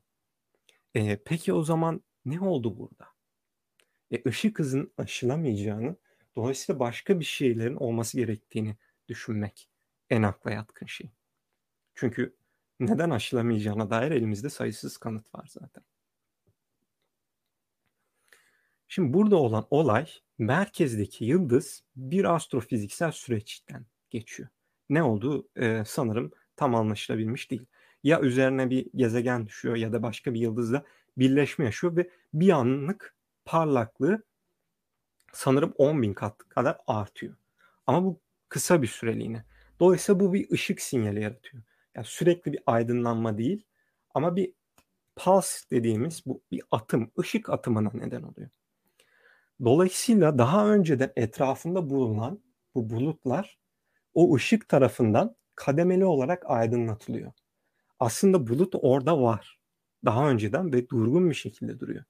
[0.95, 3.08] E, peki o zaman ne oldu burada?
[4.12, 5.95] E, ışık hızın aşılamayacağını,
[6.36, 8.77] dolayısıyla başka bir şeylerin olması gerektiğini
[9.08, 9.69] düşünmek
[10.10, 11.12] en akla yatkın şey.
[11.95, 12.36] Çünkü
[12.79, 15.84] neden aşılamayacağına dair elimizde sayısız kanıt var zaten.
[18.88, 24.49] Şimdi burada olan olay merkezdeki yıldız bir astrofiziksel süreçten geçiyor.
[24.89, 27.65] Ne olduğu e, sanırım tam anlaşılabilmiş değil.
[28.03, 30.83] Ya üzerine bir gezegen düşüyor ya da başka bir yıldızla
[31.17, 34.23] birleşme yaşıyor ve bir anlık parlaklığı
[35.33, 37.35] sanırım 10 bin kat kadar artıyor.
[37.87, 38.19] Ama bu
[38.49, 39.45] kısa bir süreliğine.
[39.79, 41.63] Dolayısıyla bu bir ışık sinyali yaratıyor.
[41.95, 43.65] Yani sürekli bir aydınlanma değil
[44.13, 44.53] ama bir
[45.15, 48.49] pulse dediğimiz bu bir atım, ışık atımına neden oluyor.
[49.63, 52.39] Dolayısıyla daha önceden etrafında bulunan
[52.75, 53.59] bu bulutlar
[54.19, 57.32] o ışık tarafından kademeli olarak aydınlatılıyor.
[57.99, 59.60] Aslında bulut orada var.
[60.05, 62.03] Daha önceden ve durgun bir şekilde duruyor.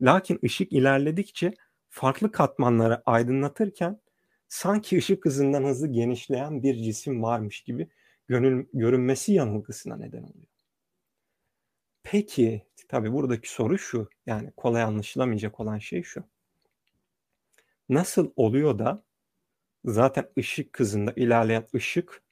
[0.00, 1.54] Lakin ışık ilerledikçe
[1.88, 4.00] farklı katmanları aydınlatırken
[4.48, 7.88] sanki ışık hızından hızlı genişleyen bir cisim varmış gibi
[8.28, 10.46] gönül, görünmesi yanılgısına neden oluyor.
[12.02, 14.08] Peki tabii buradaki soru şu.
[14.26, 16.24] Yani kolay anlaşılamayacak olan şey şu.
[17.88, 19.04] Nasıl oluyor da
[19.84, 22.22] zaten ışık hızında ilerleyen ışık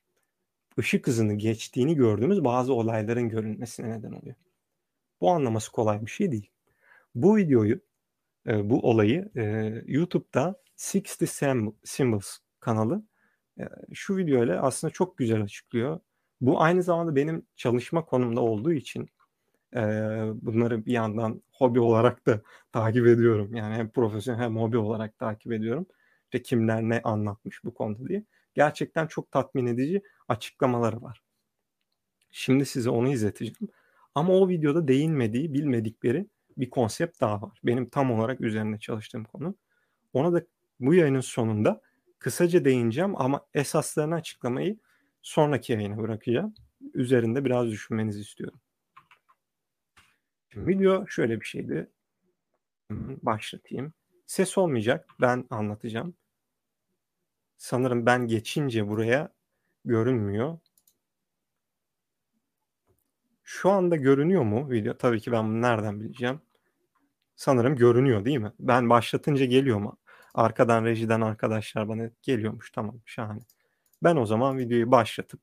[0.78, 4.36] ışık hızını geçtiğini gördüğümüz bazı olayların görülmesine neden oluyor.
[5.20, 6.50] Bu anlaması kolay bir şey değil.
[7.14, 7.80] Bu videoyu,
[8.46, 10.62] e, bu olayı e, YouTube'da
[10.94, 11.30] 60
[11.84, 13.02] Symbols kanalı
[13.60, 16.00] e, şu videoyla aslında çok güzel açıklıyor.
[16.40, 19.10] Bu aynı zamanda benim çalışma konumda olduğu için
[19.76, 19.80] e,
[20.34, 23.54] bunları bir yandan hobi olarak da takip ediyorum.
[23.54, 25.86] Yani hem profesyonel hem hobi olarak takip ediyorum.
[26.30, 28.24] İşte kimler ne anlatmış bu konuda diye.
[28.54, 31.22] Gerçekten çok tatmin edici açıklamaları var.
[32.30, 33.68] Şimdi size onu izleteceğim.
[34.14, 37.58] Ama o videoda değinmediği, bilmedikleri bir konsept daha var.
[37.64, 39.54] Benim tam olarak üzerine çalıştığım konu.
[40.12, 40.42] Ona da
[40.80, 41.80] bu yayının sonunda
[42.18, 44.78] kısaca değineceğim ama esaslarını açıklamayı
[45.22, 46.54] sonraki yayına bırakacağım.
[46.94, 48.60] Üzerinde biraz düşünmenizi istiyorum.
[50.52, 51.90] Şimdi video şöyle bir şeydi.
[53.22, 53.92] Başlatayım.
[54.26, 55.06] Ses olmayacak.
[55.20, 56.14] Ben anlatacağım.
[57.60, 59.32] Sanırım ben geçince buraya
[59.84, 60.58] görünmüyor.
[63.44, 64.96] Şu anda görünüyor mu video?
[64.96, 66.40] Tabii ki ben bunu nereden bileceğim?
[67.36, 68.52] Sanırım görünüyor değil mi?
[68.60, 69.98] Ben başlatınca geliyor mu?
[70.34, 72.70] Arkadan rejiden arkadaşlar bana geliyormuş.
[72.72, 73.40] Tamam şahane.
[74.02, 75.40] Ben o zaman videoyu başlatıp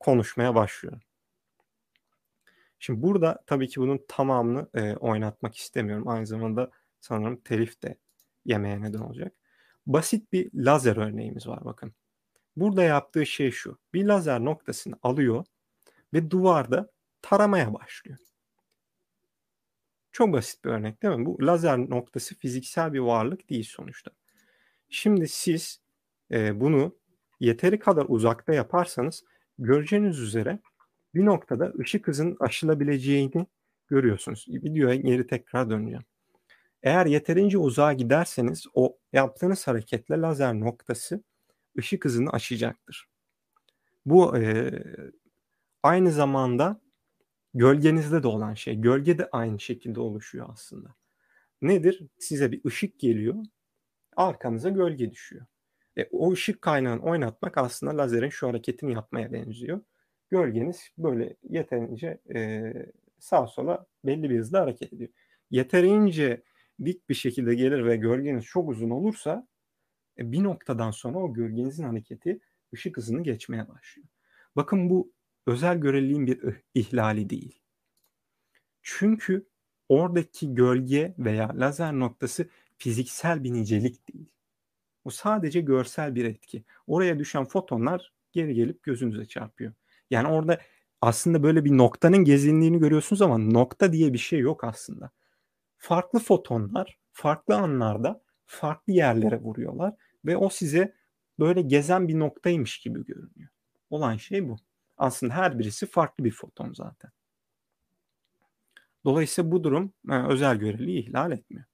[0.00, 1.00] konuşmaya başlıyorum.
[2.78, 6.08] Şimdi burada tabii ki bunun tamamını e, oynatmak istemiyorum.
[6.08, 7.98] Aynı zamanda sanırım telif de
[8.44, 9.34] yemeye neden olacak.
[9.86, 11.94] Basit bir lazer örneğimiz var bakın.
[12.56, 13.78] Burada yaptığı şey şu.
[13.94, 15.44] Bir lazer noktasını alıyor
[16.14, 16.90] ve duvarda
[17.22, 18.18] taramaya başlıyor.
[20.12, 21.26] Çok basit bir örnek değil mi?
[21.26, 24.10] Bu lazer noktası fiziksel bir varlık değil sonuçta.
[24.88, 25.80] Şimdi siz
[26.30, 26.96] e, bunu
[27.40, 29.24] yeteri kadar uzakta yaparsanız
[29.58, 30.58] göreceğiniz üzere
[31.14, 33.46] bir noktada ışık hızının aşılabileceğini
[33.88, 34.46] görüyorsunuz.
[34.48, 36.04] Videoya geri tekrar döneceğim.
[36.84, 41.22] Eğer yeterince uzağa giderseniz o yaptığınız hareketle lazer noktası
[41.78, 43.08] ışık hızını aşacaktır.
[44.06, 44.72] Bu e,
[45.82, 46.80] aynı zamanda
[47.54, 48.80] gölgenizde de olan şey.
[48.80, 50.94] Gölge de aynı şekilde oluşuyor aslında.
[51.62, 52.02] Nedir?
[52.18, 53.34] Size bir ışık geliyor,
[54.16, 55.46] arkanıza gölge düşüyor.
[55.98, 59.80] E, o ışık kaynağını oynatmak aslında lazerin şu hareketini yapmaya benziyor.
[60.30, 62.72] Gölgeniz böyle yeterince e,
[63.18, 65.10] sağa sola belli bir hızla hareket ediyor.
[65.50, 66.42] Yeterince
[66.84, 69.48] dik bir şekilde gelir ve gölgeniz çok uzun olursa
[70.18, 72.40] e, bir noktadan sonra o gölgenizin hareketi
[72.74, 74.08] ışık hızını geçmeye başlıyor.
[74.56, 75.12] Bakın bu
[75.46, 76.40] özel göreliliğin bir
[76.74, 77.60] ihlali değil.
[78.82, 79.48] Çünkü
[79.88, 84.26] oradaki gölge veya lazer noktası fiziksel bir nicelik değil.
[85.04, 86.64] Bu sadece görsel bir etki.
[86.86, 89.72] Oraya düşen fotonlar geri gelip gözünüze çarpıyor.
[90.10, 90.60] Yani orada
[91.00, 95.10] aslında böyle bir noktanın gezinliğini görüyorsunuz ama nokta diye bir şey yok aslında.
[95.84, 99.94] Farklı fotonlar farklı anlarda farklı yerlere vuruyorlar
[100.24, 100.94] ve o size
[101.38, 103.50] böyle gezen bir noktaymış gibi görünüyor.
[103.90, 104.56] Olan şey bu.
[104.96, 107.10] Aslında her birisi farklı bir foton zaten.
[109.04, 111.64] Dolayısıyla bu durum yani e, özel göreliği ihlal etmiyor.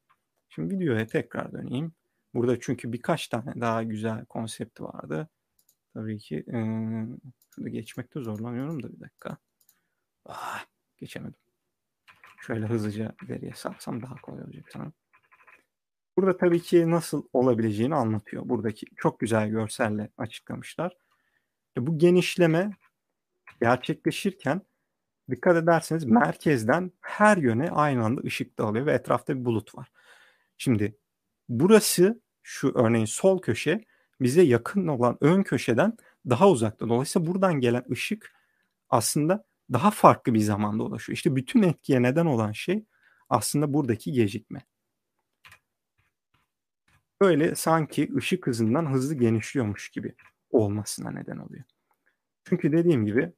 [0.48, 1.92] Şimdi videoya tekrar döneyim.
[2.34, 5.28] Burada çünkü birkaç tane daha güzel konsept vardı.
[5.94, 6.58] Tabii ki e,
[7.50, 9.36] şurada geçmekte zorlanıyorum da bir dakika.
[10.24, 10.64] Ah,
[10.96, 11.49] geçemedim.
[12.40, 14.92] Şöyle hızlıca veriye salsam daha kolay olacak sanırım.
[16.16, 18.48] Burada tabii ki nasıl olabileceğini anlatıyor.
[18.48, 20.96] Buradaki çok güzel görselle açıklamışlar.
[21.76, 22.76] Bu genişleme
[23.60, 24.62] gerçekleşirken
[25.30, 29.88] dikkat ederseniz merkezden her yöne aynı anda ışık dağılıyor ve etrafta bir bulut var.
[30.58, 30.98] Şimdi
[31.48, 33.84] burası şu örneğin sol köşe
[34.20, 35.96] bize yakın olan ön köşeden
[36.30, 36.88] daha uzakta.
[36.88, 38.32] Dolayısıyla buradan gelen ışık
[38.88, 41.16] aslında daha farklı bir zamanda ulaşıyor.
[41.16, 42.84] İşte bütün etkiye neden olan şey
[43.28, 44.66] aslında buradaki gecikme.
[47.20, 50.14] Böyle sanki ışık hızından hızlı genişliyormuş gibi
[50.50, 51.64] olmasına neden oluyor.
[52.44, 53.32] Çünkü dediğim gibi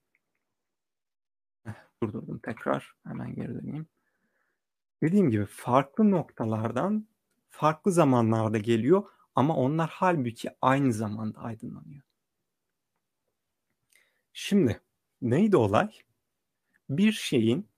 [2.03, 3.87] durdurdum tekrar hemen geri döneyim.
[5.03, 7.09] Dediğim gibi farklı noktalardan
[7.49, 12.03] farklı zamanlarda geliyor ama onlar halbuki aynı zamanda aydınlanıyor.
[14.33, 14.81] Şimdi
[15.23, 15.92] neydi olay?
[16.98, 17.68] Bir şeyin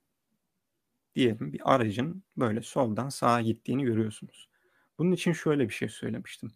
[1.15, 4.49] diyelim bir aracın böyle soldan sağa gittiğini görüyorsunuz.
[4.99, 6.53] Bunun için şöyle bir şey söylemiştim.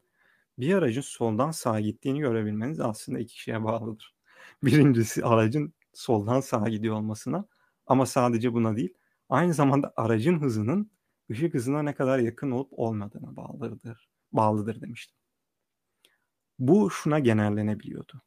[0.58, 4.14] Bir aracın soldan sağa gittiğini görebilmeniz aslında iki şeye bağlıdır.
[4.62, 7.46] Birincisi aracın soldan sağa gidiyor olmasına
[7.86, 8.94] ama sadece buna değil.
[9.28, 10.90] Aynı zamanda aracın hızının
[11.30, 15.16] ışık hızına ne kadar yakın olup olmadığına bağlıdır, bağlıdır demiştim.
[16.58, 18.22] Bu şuna genellenebiliyordu.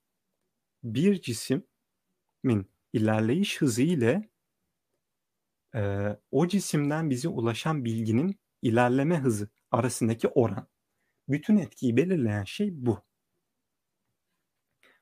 [0.84, 4.30] Bir cismin ilerleyiş hızı ile
[5.76, 10.68] e, o cisimden bize ulaşan bilginin ilerleme hızı arasındaki oran.
[11.30, 13.04] Bütün etkiyi belirleyen şey bu.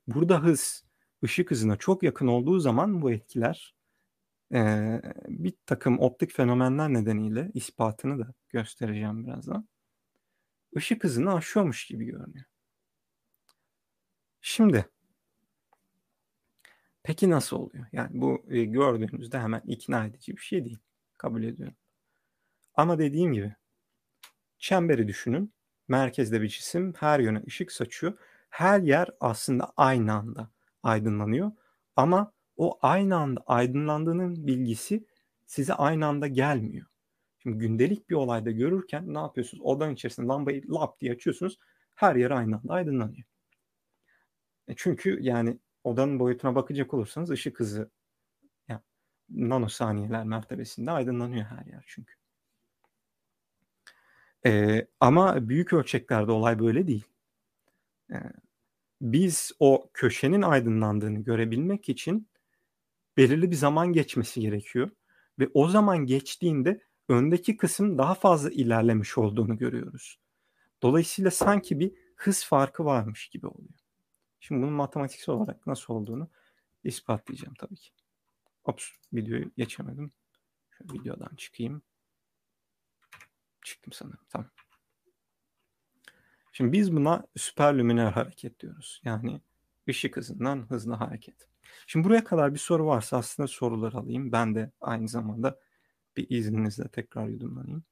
[0.08, 0.86] Burada hız
[1.24, 3.76] ışık hızına çok yakın olduğu zaman bu etkiler
[4.54, 4.60] e,
[5.28, 9.68] bir takım optik fenomenler nedeniyle ispatını da göstereceğim birazdan.
[10.76, 12.46] Işık hızını aşıyormuş gibi görünüyor.
[14.42, 14.86] Şimdi
[17.10, 17.86] peki nasıl oluyor?
[17.92, 20.80] Yani bu e, gördüğünüzde hemen ikna edici bir şey değil.
[21.18, 21.76] Kabul ediyorum.
[22.76, 23.56] Ama dediğim gibi
[24.58, 25.54] çemberi düşünün.
[25.88, 28.14] Merkezde bir cisim her yöne ışık saçıyor.
[28.50, 30.50] Her yer aslında aynı anda
[30.84, 31.52] aydınlanıyor.
[31.96, 35.06] Ama o aynı anda aydınlandığının bilgisi
[35.46, 36.88] size aynı anda gelmiyor.
[37.38, 39.64] Şimdi gündelik bir olayda görürken ne yapıyorsunuz?
[39.64, 41.58] Odanın içerisinde lambayı lap diye açıyorsunuz.
[41.96, 43.24] Her yer aynı anda aydınlanıyor.
[44.68, 47.90] E çünkü yani odanın boyutuna bakacak olursanız ışık hızı
[48.68, 48.82] yani
[49.30, 52.14] nanosaniyeler mertebesinde aydınlanıyor her yer çünkü.
[54.46, 57.06] Ee, ama büyük ölçeklerde olay böyle değil.
[58.12, 58.16] Ee,
[59.02, 62.28] biz o köşenin aydınlandığını görebilmek için
[63.18, 64.90] belirli bir zaman geçmesi gerekiyor.
[65.40, 70.20] Ve o zaman geçtiğinde öndeki kısım daha fazla ilerlemiş olduğunu görüyoruz.
[70.82, 73.79] Dolayısıyla sanki bir hız farkı varmış gibi oluyor.
[74.40, 76.30] Şimdi bunun matematiksel olarak nasıl olduğunu
[76.84, 77.92] ispatlayacağım tabii ki.
[78.64, 80.12] Ops videoyu geçemedim.
[80.78, 81.82] Şöyle videodan çıkayım.
[83.62, 84.26] Çıktım sanırım.
[84.30, 84.50] Tamam.
[86.52, 89.02] Şimdi biz buna süperlüminer hareket diyoruz.
[89.04, 89.42] Yani
[89.90, 91.48] ışık hızından hızlı hareket.
[91.88, 94.32] Şimdi buraya kadar bir soru varsa aslında soruları alayım.
[94.32, 95.60] Ben de aynı zamanda
[96.18, 97.84] bir izninizle tekrar yudumlanayım.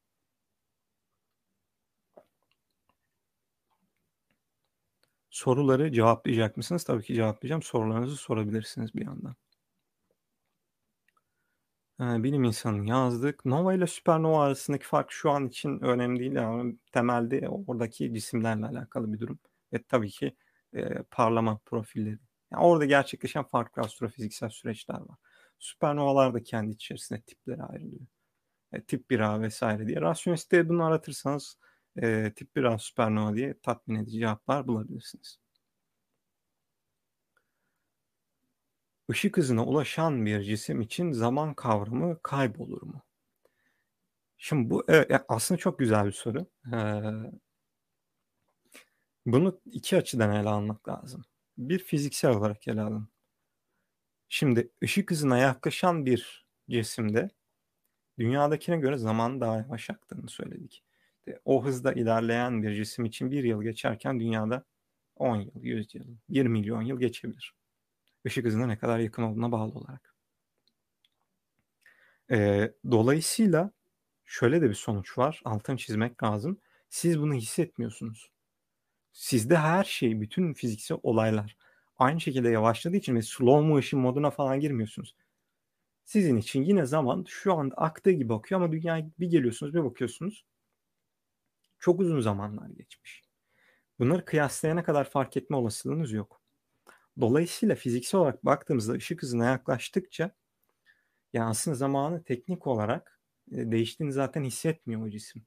[5.38, 6.84] Soruları cevaplayacak mısınız?
[6.84, 7.62] Tabii ki cevaplayacağım.
[7.62, 9.36] Sorularınızı sorabilirsiniz bir yandan.
[12.00, 13.44] Ee, bilim insanı yazdık.
[13.44, 19.12] Nova ile süpernova arasındaki fark şu an için önemli değil ama temelde oradaki cisimlerle alakalı
[19.12, 19.38] bir durum.
[19.72, 20.36] Ve tabii ki
[20.74, 22.18] e, parlama profilleri.
[22.52, 25.16] Yani orada gerçekleşen farklı astrofiziksel süreçler var.
[25.58, 28.06] Süpernovalar da kendi içerisinde tiplere ayrılıyor.
[28.72, 30.00] E, tip 1A vesaire diye.
[30.00, 31.58] Rasyonelisteye bunu aratırsanız
[32.02, 35.38] e, tip 1A süpernova diye tatmin edici cevaplar bulabilirsiniz.
[39.10, 43.02] Işık hızına ulaşan bir cisim için zaman kavramı kaybolur mu?
[44.36, 46.46] Şimdi bu evet, aslında çok güzel bir soru.
[46.72, 47.38] Ee,
[49.26, 51.24] bunu iki açıdan ele almak lazım.
[51.58, 53.08] Bir fiziksel olarak ele alın.
[54.28, 57.30] Şimdi ışık hızına yaklaşan bir cisimde
[58.18, 60.84] dünyadakine göre zaman daha yavaş aktığını söyledik.
[61.44, 64.64] O hızda ilerleyen bir cisim için bir yıl geçerken dünyada
[65.16, 67.54] 10 yıl, 100 yıl, 1 milyon yıl geçebilir.
[68.24, 70.14] Işık hızına ne kadar yakın olduğuna bağlı olarak.
[72.30, 73.70] Ee, dolayısıyla
[74.24, 75.40] şöyle de bir sonuç var.
[75.44, 76.60] Altını çizmek lazım.
[76.88, 78.30] Siz bunu hissetmiyorsunuz.
[79.12, 81.56] Sizde her şey, bütün fiziksel olaylar
[81.98, 85.16] aynı şekilde yavaşladığı için ve slow motion moduna falan girmiyorsunuz.
[86.04, 90.44] Sizin için yine zaman şu anda aktığı gibi akıyor ama dünya bir geliyorsunuz bir bakıyorsunuz.
[91.78, 93.24] Çok uzun zamanlar geçmiş.
[93.98, 96.42] Bunları kıyaslayana kadar fark etme olasılığınız yok.
[97.20, 100.30] Dolayısıyla fiziksel olarak baktığımızda ışık hızına yaklaştıkça
[101.32, 103.20] yani aslında zamanı teknik olarak
[103.52, 105.46] e, değiştiğini zaten hissetmiyor o cisim.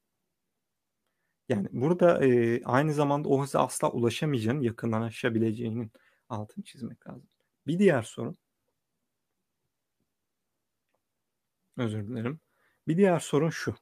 [1.50, 5.92] Yani burada e, aynı zamanda o hıza asla ulaşamayacağının, yakınlaşabileceğinin
[6.30, 7.30] altını çizmek lazım.
[7.68, 8.38] Bir diğer sorun.
[11.78, 12.40] Özür dilerim.
[12.88, 13.76] Bir diğer sorun şu.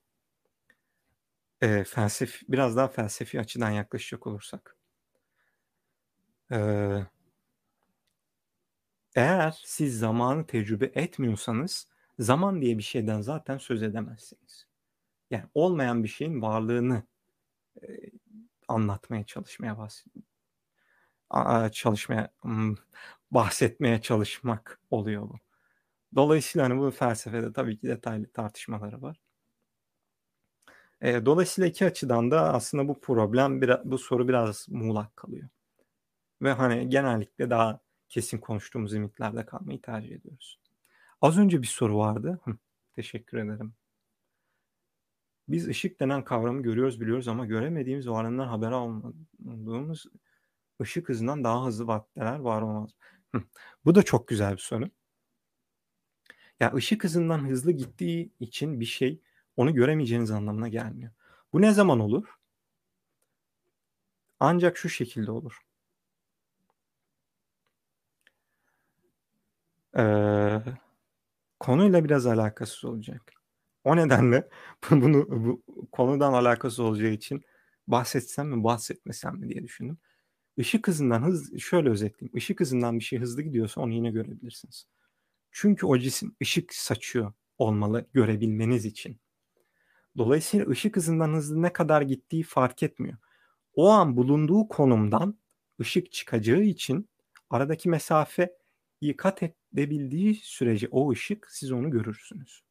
[1.62, 4.78] E, felsefi, biraz daha felsefi açıdan yaklaşacak olursak.
[6.52, 7.06] Eee
[9.16, 11.88] eğer siz zamanı tecrübe etmiyorsanız
[12.20, 14.68] zaman diye bir şeyden zaten söz edemezsiniz.
[15.32, 17.04] Yani olmayan bir şeyin varlığını
[17.84, 17.88] e,
[18.68, 20.06] anlatmaya çalışmaya bahs
[21.72, 22.76] çalışmaya hmm,
[23.32, 25.36] bahsetmeye çalışmak oluyor bu.
[26.16, 29.18] Dolayısıyla hani bu felsefede tabii ki detaylı tartışmaları var.
[31.02, 35.50] E, dolayısıyla iki açıdan da aslında bu problem, bu soru biraz muğlak kalıyor.
[36.42, 37.80] Ve hani genellikle daha
[38.10, 40.60] kesin konuştuğumuz limitlerde kalmayı tercih ediyoruz.
[41.22, 42.40] Az önce bir soru vardı.
[42.46, 42.58] Hı,
[42.96, 43.74] teşekkür ederim.
[45.48, 50.06] Biz ışık denen kavramı görüyoruz biliyoruz ama göremediğimiz varlığından haber almadığımız
[50.82, 52.92] ışık hızından daha hızlı maddeler var olmaz.
[53.36, 53.44] Hı,
[53.86, 54.90] bu da çok güzel bir soru.
[56.60, 59.22] Ya ışık hızından hızlı gittiği için bir şey
[59.60, 61.12] onu göremeyeceğiniz anlamına gelmiyor.
[61.54, 62.26] Bu ne zaman olur?
[64.40, 65.62] Ancak şu şekilde olur.
[69.98, 70.62] Ee,
[71.60, 73.34] konuyla biraz alakasız olacak.
[73.84, 74.50] O nedenle
[74.92, 77.42] bunu bu konudan alakası olacağı için
[77.88, 79.98] bahsetsem mi bahsetmesem mi diye düşündüm.
[80.58, 82.38] Işık hızından hız şöyle özetleyeyim.
[82.38, 84.88] Işık hızından bir şey hızlı gidiyorsa onu yine görebilirsiniz.
[85.52, 89.20] Çünkü o cisim ışık saçıyor olmalı görebilmeniz için.
[90.20, 93.18] Dolayısıyla ışık hızından hızlı ne kadar gittiği fark etmiyor.
[93.74, 95.38] O an bulunduğu konumdan
[95.82, 97.10] ışık çıkacağı için
[97.50, 98.58] aradaki mesafe
[99.18, 102.64] kat edebildiği sürece o ışık siz onu görürsünüz.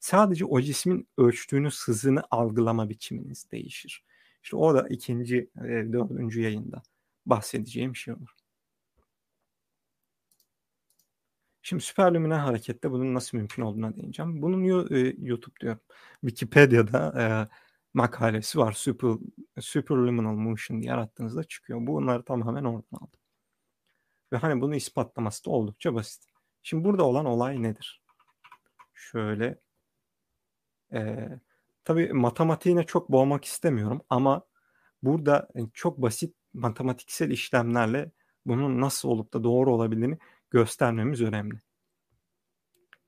[0.00, 4.04] Sadece o cismin ölçtüğünüz hızını algılama biçiminiz değişir.
[4.42, 6.82] İşte o da ikinci, e, dördüncü yayında
[7.26, 8.37] bahsedeceğim şey olur.
[11.68, 14.42] Şimdi süperlüminal harekette bunun nasıl mümkün olduğuna değineceğim.
[14.42, 15.80] Bunun e, YouTube diyorum.
[16.20, 17.24] Wikipedia'da e,
[17.94, 18.72] makalesi var.
[18.72, 19.10] Super,
[19.60, 21.86] Superluminal Motion diye arattığınızda çıkıyor.
[21.86, 23.20] Bunları tamamen oradan aldım.
[24.32, 26.24] Ve hani bunu ispatlaması da oldukça basit.
[26.62, 28.02] Şimdi burada olan olay nedir?
[28.94, 29.58] Şöyle
[30.92, 31.28] e,
[31.84, 34.42] tabii matematiğine çok boğmak istemiyorum ama
[35.02, 38.12] burada çok basit matematiksel işlemlerle
[38.46, 40.18] bunun nasıl olup da doğru olabildiğini
[40.50, 41.60] göstermemiz önemli.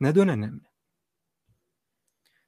[0.01, 0.63] Neden önemli?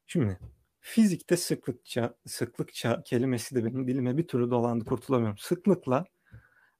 [0.06, 0.38] Şimdi
[0.80, 5.38] fizikte sıklıkça, sıklıkça kelimesi de benim dilime bir türlü dolandı kurtulamıyorum.
[5.38, 6.04] Sıklıkla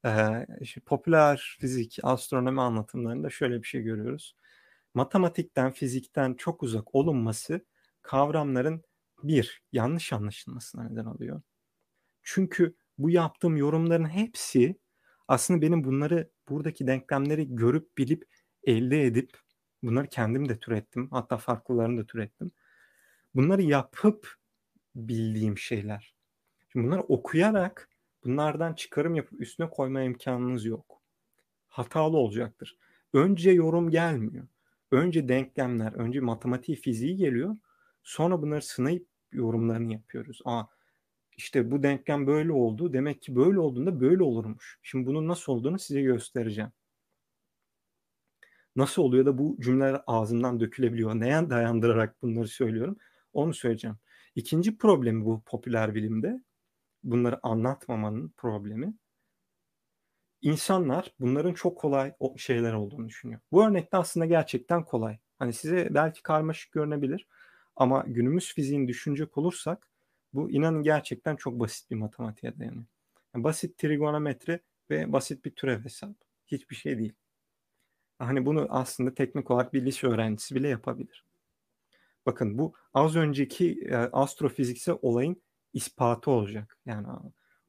[0.05, 4.35] e, işte popüler fizik, astronomi anlatımlarında şöyle bir şey görüyoruz.
[4.93, 7.65] Matematikten, fizikten çok uzak olunması
[8.01, 8.83] kavramların
[9.23, 11.41] bir, yanlış anlaşılmasına neden oluyor.
[12.23, 14.79] Çünkü bu yaptığım yorumların hepsi
[15.27, 18.25] aslında benim bunları buradaki denklemleri görüp bilip
[18.63, 19.37] elde edip
[19.83, 21.07] bunları kendim de türettim.
[21.11, 22.51] Hatta farklılarını da türettim.
[23.35, 24.35] Bunları yapıp
[24.95, 26.13] bildiğim şeyler.
[26.71, 27.89] Şimdi bunları okuyarak
[28.23, 31.01] bunlardan çıkarım yapıp üstüne koyma imkanınız yok.
[31.67, 32.77] Hatalı olacaktır.
[33.13, 34.47] Önce yorum gelmiyor.
[34.91, 37.57] Önce denklemler, önce matematiği, fiziği geliyor.
[38.03, 40.41] Sonra bunları sınayıp yorumlarını yapıyoruz.
[40.45, 40.63] Aa
[41.37, 42.93] işte bu denklem böyle oldu.
[42.93, 44.79] Demek ki böyle olduğunda böyle olurmuş.
[44.83, 46.71] Şimdi bunun nasıl olduğunu size göstereceğim.
[48.75, 51.15] Nasıl oluyor da bu cümleler ağzımdan dökülebiliyor?
[51.15, 52.97] Neye dayandırarak bunları söylüyorum?
[53.33, 53.97] Onu söyleyeceğim.
[54.35, 56.41] İkinci problemi bu popüler bilimde.
[57.03, 58.93] Bunları anlatmamanın problemi.
[60.41, 63.39] İnsanlar bunların çok kolay şeyler olduğunu düşünüyor.
[63.51, 65.17] Bu örnekte aslında gerçekten kolay.
[65.39, 67.27] Hani size belki karmaşık görünebilir
[67.75, 69.92] ama günümüz fiziğini düşünecek olursak
[70.33, 72.85] bu inanın gerçekten çok basit bir matematiğe dayanıyor.
[73.35, 74.59] Yani basit trigonometri
[74.89, 76.15] ve basit bir türev hesabı.
[76.47, 77.13] Hiçbir şey değil.
[78.19, 81.25] Hani bunu aslında teknik olarak bir lise öğrencisi bile yapabilir.
[82.25, 86.77] Bakın bu az önceki e, astrofiziksel olayın ispatı olacak.
[86.85, 87.07] Yani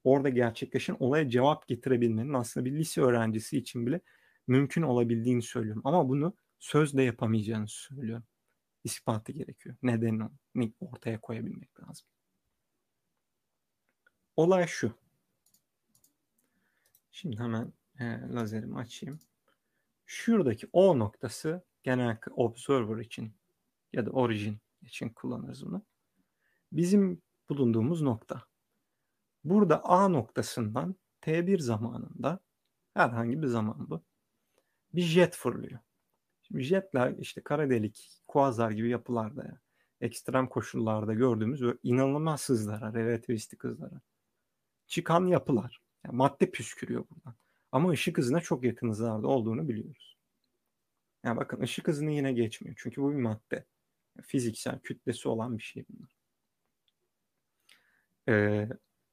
[0.05, 4.01] orada gerçekleşen olaya cevap getirebilmenin aslında bir lise öğrencisi için bile
[4.47, 5.83] mümkün olabildiğini söylüyorum.
[5.85, 8.25] Ama bunu sözle yapamayacağını söylüyorum.
[8.85, 9.77] İspatı gerekiyor.
[9.83, 12.07] Nedenini ortaya koyabilmek lazım.
[14.37, 14.93] Olay şu.
[17.13, 19.21] Şimdi hemen e, lazerimi açayım.
[20.07, 23.33] Şuradaki O noktası genellikle observer için
[23.93, 25.83] ya da origin için kullanırız bunu.
[26.73, 28.43] Bizim bulunduğumuz nokta.
[29.45, 32.41] Burada A noktasından T1 zamanında
[32.95, 34.03] herhangi bir zaman bu.
[34.95, 35.79] Bir jet fırlıyor.
[36.43, 39.61] Şimdi jetler işte kara delik, kuazar gibi yapılarda ya,
[40.01, 44.01] ekstrem koşullarda gördüğümüz böyle inanılmaz hızlara, relativistik hızlara
[44.87, 45.83] çıkan yapılar.
[46.05, 47.35] Yani madde püskürüyor buradan.
[47.73, 50.17] Ama ışık hızına çok yakın hızlarda olduğunu biliyoruz.
[51.25, 52.77] Yani bakın ışık hızını yine geçmiyor.
[52.79, 53.65] Çünkü bu bir madde.
[54.23, 56.17] Fiziksel kütlesi olan bir şey bunlar.
[58.29, 58.69] Ee,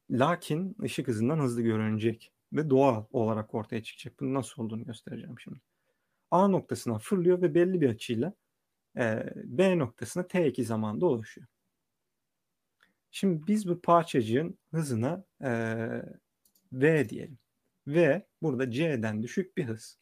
[0.10, 4.20] lakin ışık hızından hızlı görünecek ve doğal olarak ortaya çıkacak.
[4.20, 5.60] Bunun nasıl olduğunu göstereceğim şimdi.
[6.32, 8.34] A noktasına fırlıyor ve belli bir açıyla
[8.98, 11.48] e, B noktasına T2 zamanda ulaşıyor.
[13.12, 15.52] Şimdi biz bu parçacığın hızına e,
[16.74, 17.40] V diyelim.
[17.88, 20.00] V burada C'den düşük bir hız.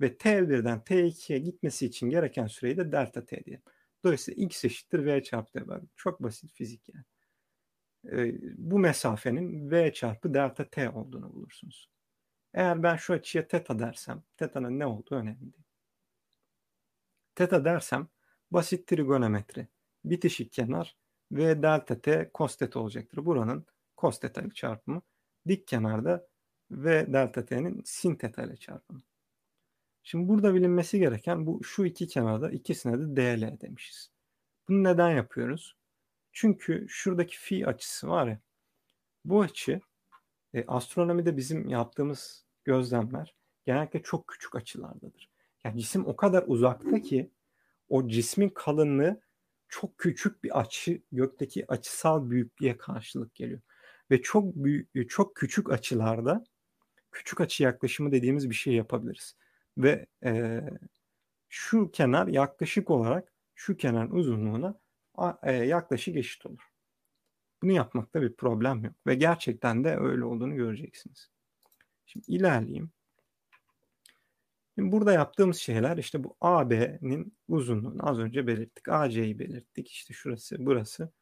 [0.00, 3.64] Ve T1'den T2'ye gitmesi için gereken süreyi de delta T diyelim.
[4.04, 5.64] Dolayısıyla X eşittir V çarpı T.
[5.96, 7.04] Çok basit fizik yani.
[8.04, 11.90] E, bu mesafenin V çarpı delta T olduğunu bulursunuz.
[12.54, 15.64] Eğer ben şu açıya teta dersem, teta'nın ne olduğu önemli değil.
[17.34, 18.08] Teta dersem
[18.50, 19.68] basit trigonometri,
[20.04, 20.96] bitişik kenar
[21.32, 23.26] ve delta t cos theta olacaktır.
[23.26, 23.66] Buranın
[23.98, 25.02] cos theta ile çarpımı.
[25.48, 26.26] Dik kenarda
[26.70, 29.00] ve delta t'nin sin theta ile çarpımı.
[30.02, 34.10] Şimdi burada bilinmesi gereken bu şu iki kenarda ikisine de dl demişiz.
[34.68, 35.76] Bunu neden yapıyoruz?
[36.32, 38.40] Çünkü şuradaki fi açısı var ya
[39.24, 39.80] bu açı
[40.54, 43.34] e, astronomide bizim yaptığımız gözlemler
[43.66, 45.30] genellikle çok küçük açılardadır.
[45.64, 47.30] Yani cisim o kadar uzakta ki
[47.88, 49.20] o cismin kalınlığı
[49.70, 53.60] çok küçük bir açı gökteki açısal büyüklüğe karşılık geliyor.
[54.10, 56.44] Ve çok büyük, çok küçük açılarda
[57.12, 59.36] küçük açı yaklaşımı dediğimiz bir şey yapabiliriz.
[59.78, 60.60] Ve e,
[61.48, 64.80] şu kenar yaklaşık olarak şu kenarın uzunluğuna
[65.42, 66.70] e, yaklaşık eşit olur.
[67.62, 68.94] Bunu yapmakta bir problem yok.
[69.06, 71.30] Ve gerçekten de öyle olduğunu göreceksiniz.
[72.06, 72.90] Şimdi ilerleyeyim.
[74.80, 78.88] Şimdi burada yaptığımız şeyler işte bu AB'nin uzunluğunu az önce belirttik.
[78.88, 79.88] AC'yi belirttik.
[79.88, 81.12] İşte şurası, burası.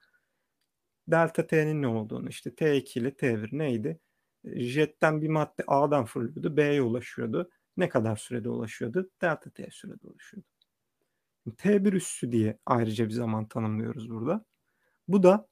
[1.09, 4.01] Delta T'nin ne olduğunu işte T2 ile T1 neydi?
[4.45, 6.57] Jetten bir madde A'dan fırlıyordu.
[6.57, 7.51] B'ye ulaşıyordu.
[7.77, 9.11] Ne kadar sürede ulaşıyordu?
[9.23, 10.49] Delta T sürede ulaşıyordu.
[11.49, 14.45] T1 üssü diye ayrıca bir zaman tanımlıyoruz burada.
[15.09, 15.49] Bu da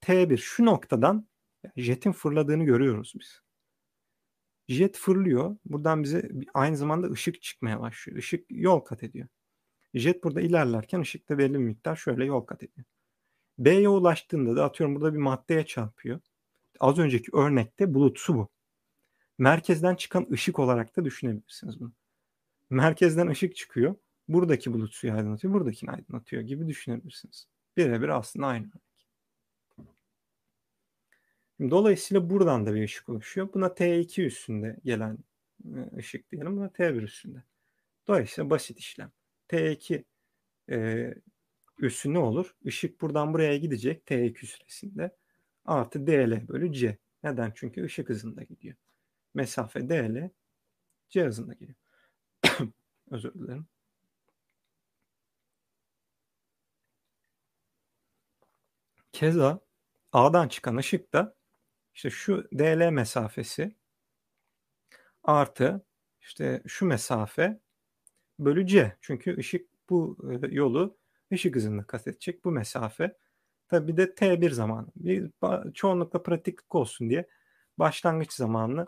[0.00, 1.28] T1 şu noktadan
[1.76, 3.40] jetin fırladığını görüyoruz biz.
[4.70, 5.56] Jet fırlıyor.
[5.64, 8.18] Buradan bize aynı zamanda ışık çıkmaya başlıyor.
[8.18, 9.28] Işık yol kat ediyor.
[9.94, 12.86] Jet burada ilerlerken ışık da belli bir miktar şöyle yol kat ediyor.
[13.58, 16.20] B'ye ulaştığında da atıyorum burada bir maddeye çarpıyor.
[16.80, 18.48] Az önceki örnekte bulutsu bu.
[19.38, 21.92] Merkezden çıkan ışık olarak da düşünebilirsiniz bunu.
[22.70, 23.94] Merkezden ışık çıkıyor.
[24.28, 27.46] Buradaki bulut suyu aydınlatıyor, buradakini aydınlatıyor gibi düşünebilirsiniz.
[27.76, 28.70] Birebir aslında aynı.
[31.60, 33.48] Dolayısıyla buradan da bir ışık oluşuyor.
[33.54, 35.18] Buna T2 üstünde gelen
[35.64, 36.56] e, ışık diyelim.
[36.56, 37.44] Buna T1 üstünde.
[38.08, 39.12] Dolayısıyla basit işlem.
[39.48, 40.04] T2
[40.70, 41.14] e,
[41.78, 42.54] üssü ne olur?
[42.62, 45.16] Işık buradan buraya gidecek T2 süresinde.
[45.64, 46.98] Artı DL bölü C.
[47.24, 47.52] Neden?
[47.54, 48.76] Çünkü ışık hızında gidiyor.
[49.34, 50.30] Mesafe DL
[51.08, 51.78] C hızında gidiyor.
[53.10, 53.66] Özür dilerim.
[59.12, 59.60] Keza
[60.12, 61.39] A'dan çıkan ışık da
[61.94, 63.76] işte şu DL mesafesi
[65.22, 65.84] artı
[66.20, 67.60] işte şu mesafe
[68.38, 68.96] bölü C.
[69.00, 70.98] Çünkü ışık bu e, yolu
[71.32, 73.16] ışık hızında kat edecek bu mesafe.
[73.68, 74.88] Tabi de T1 zamanı.
[74.96, 75.30] Bir,
[75.74, 77.28] çoğunlukla pratiklik olsun diye
[77.78, 78.86] başlangıç zamanını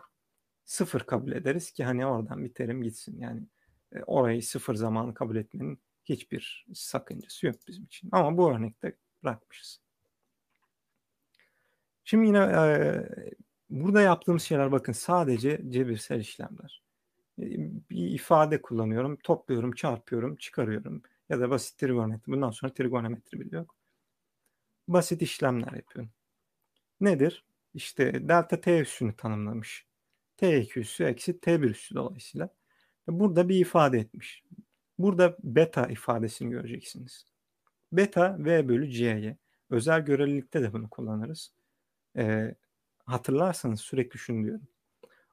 [0.65, 3.19] sıfır kabul ederiz ki hani oradan bir terim gitsin.
[3.19, 3.43] Yani
[3.91, 8.09] e, orayı sıfır zamanı kabul etmenin hiçbir sakıncası yok bizim için.
[8.11, 9.81] Ama bu örnekte bırakmışız.
[12.03, 13.09] Şimdi yine e,
[13.69, 16.83] burada yaptığımız şeyler bakın sadece cebirsel işlemler.
[17.39, 17.45] E,
[17.89, 22.31] bir ifade kullanıyorum, topluyorum, çarpıyorum, çıkarıyorum ya da basit trigonometri.
[22.31, 23.65] Bundan sonra trigonometri biliyor.
[24.87, 26.11] Basit işlemler yapıyorum.
[27.01, 27.45] Nedir?
[27.73, 29.87] İşte delta t üssünü tanımlamış.
[30.37, 32.49] t2 üssü eksi t1 üssü dolayısıyla.
[33.07, 34.43] Burada bir ifade etmiş.
[34.97, 37.25] Burada beta ifadesini göreceksiniz.
[37.91, 39.37] Beta v bölü c'ye.
[39.69, 41.53] Özel görelilikte de bunu kullanırız.
[42.17, 42.55] E,
[43.05, 44.67] hatırlarsanız sürekli şunu diyorum.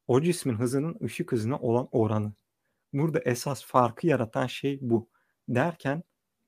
[0.09, 2.33] O cismin hızının ışık hızına olan oranı.
[2.93, 5.09] Burada esas farkı yaratan şey bu.
[5.49, 6.03] Derken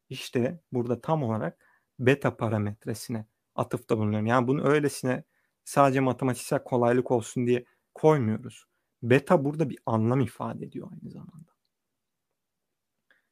[0.09, 1.59] işte burada tam olarak
[1.99, 4.27] beta parametresine atıfta bulunuyorum.
[4.27, 5.25] Yani bunu öylesine
[5.65, 7.65] sadece matematiksel kolaylık olsun diye
[7.95, 8.65] koymuyoruz.
[9.03, 11.53] Beta burada bir anlam ifade ediyor aynı zamanda.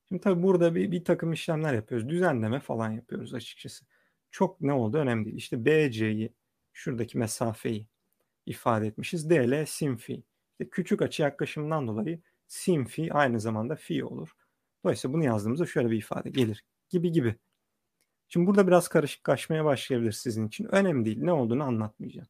[0.09, 2.09] Şimdi tabii burada bir, bir takım işlemler yapıyoruz.
[2.09, 3.85] Düzenleme falan yapıyoruz açıkçası.
[4.31, 5.37] Çok ne oldu önemli değil.
[5.37, 6.35] İşte BC'yi
[6.73, 7.87] şuradaki mesafeyi
[8.47, 9.31] ifade etmişiz.
[9.31, 10.23] DL sim fi.
[10.53, 14.33] İşte küçük açı yaklaşımından dolayı sim fi aynı zamanda fi olur.
[14.85, 17.37] Dolayısıyla bunu yazdığımızda şöyle bir ifade gelir gibi gibi.
[18.29, 20.65] Şimdi burada biraz karışık kaçmaya başlayabilir sizin için.
[20.65, 21.19] Önemli değil.
[21.23, 22.29] Ne olduğunu anlatmayacağım.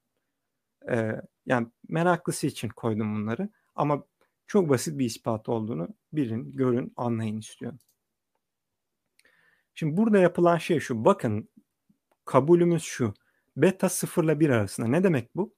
[0.91, 3.49] Ee, yani meraklısı için koydum bunları.
[3.75, 4.05] Ama
[4.47, 7.79] çok basit bir ispat olduğunu bilin, görün, anlayın istiyorum.
[9.75, 11.05] Şimdi burada yapılan şey şu.
[11.05, 11.49] Bakın
[12.25, 13.15] kabulümüz şu.
[13.57, 14.87] Beta 0 ile 1 arasında.
[14.87, 15.55] Ne demek bu?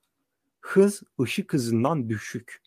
[0.60, 2.62] Hız ışık hızından düşük.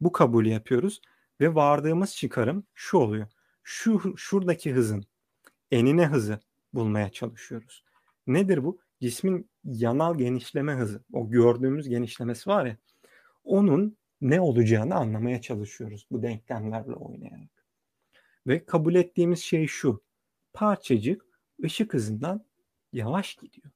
[0.00, 1.00] Bu kabulü yapıyoruz
[1.40, 3.26] ve vardığımız çıkarım şu oluyor.
[3.62, 5.04] Şu şuradaki hızın
[5.70, 6.40] enine hızı
[6.74, 7.84] bulmaya çalışıyoruz.
[8.26, 8.78] Nedir bu?
[9.00, 11.04] Cismin yanal genişleme hızı.
[11.12, 12.76] O gördüğümüz genişlemesi var ya.
[13.44, 17.66] Onun ne olacağını anlamaya çalışıyoruz bu denklemlerle oynayarak.
[18.46, 20.02] Ve kabul ettiğimiz şey şu.
[20.52, 21.24] Parçacık
[21.64, 22.44] ışık hızından
[22.92, 23.72] yavaş gidiyor.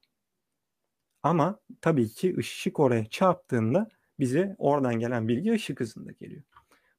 [1.22, 6.42] Ama tabii ki ışık oraya çarptığında bize oradan gelen bilgi ışık hızında geliyor.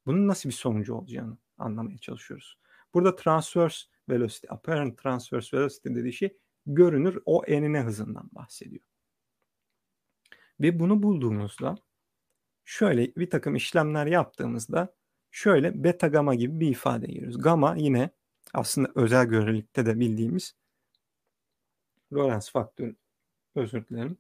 [0.05, 2.57] Bunun nasıl bir sonucu olacağını anlamaya çalışıyoruz.
[2.93, 8.84] Burada transverse velocity, apparent transverse velocity dediği şey görünür o enine hızından bahsediyor.
[10.61, 11.76] Ve bunu bulduğumuzda
[12.65, 14.95] şöyle bir takım işlemler yaptığımızda
[15.32, 17.41] şöyle beta gamma gibi bir ifade görüyoruz.
[17.41, 18.09] Gamma yine
[18.53, 20.55] aslında özel görelilikte de bildiğimiz
[22.13, 22.95] Lorentz faktörü
[23.56, 24.18] özür dilerim.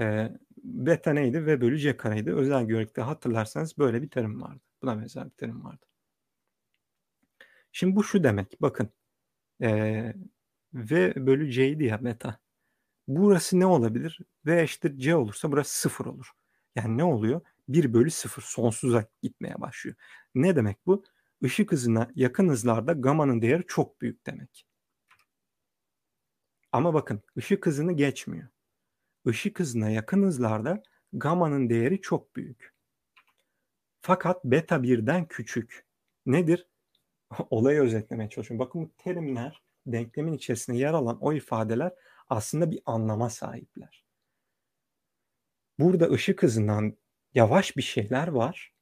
[0.00, 0.32] E,
[0.64, 1.46] beta neydi?
[1.46, 2.32] V bölü C kareydi.
[2.34, 4.60] Özel görelilikte hatırlarsanız böyle bir terim vardı.
[4.82, 5.86] Buna benzer bir terim vardı.
[7.72, 8.62] Şimdi bu şu demek.
[8.62, 8.90] Bakın
[9.62, 10.14] e,
[10.74, 12.40] V bölü C'ydi ya beta.
[13.08, 14.20] Burası ne olabilir?
[14.46, 16.30] V eşittir C olursa burası sıfır olur.
[16.76, 17.40] Yani ne oluyor?
[17.68, 19.96] 1 bölü 0 sonsuza gitmeye başlıyor.
[20.34, 21.04] Ne demek bu?
[21.42, 24.67] Işık hızına yakın hızlarda gamanın değeri çok büyük demek.
[26.78, 28.48] Ama bakın ışık hızını geçmiyor.
[29.26, 32.74] Işık hızına yakın hızlarda gamanın değeri çok büyük.
[34.00, 35.86] Fakat beta birden küçük.
[36.26, 36.66] Nedir?
[37.50, 38.66] Olayı özetlemeye çalışıyorum.
[38.66, 41.92] Bakın bu terimler denklemin içerisinde yer alan o ifadeler
[42.28, 44.04] aslında bir anlama sahipler.
[45.78, 46.96] Burada ışık hızından
[47.34, 48.74] yavaş bir şeyler var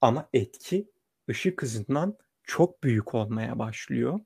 [0.00, 0.90] ama etki
[1.30, 4.20] ışık hızından çok büyük olmaya başlıyor.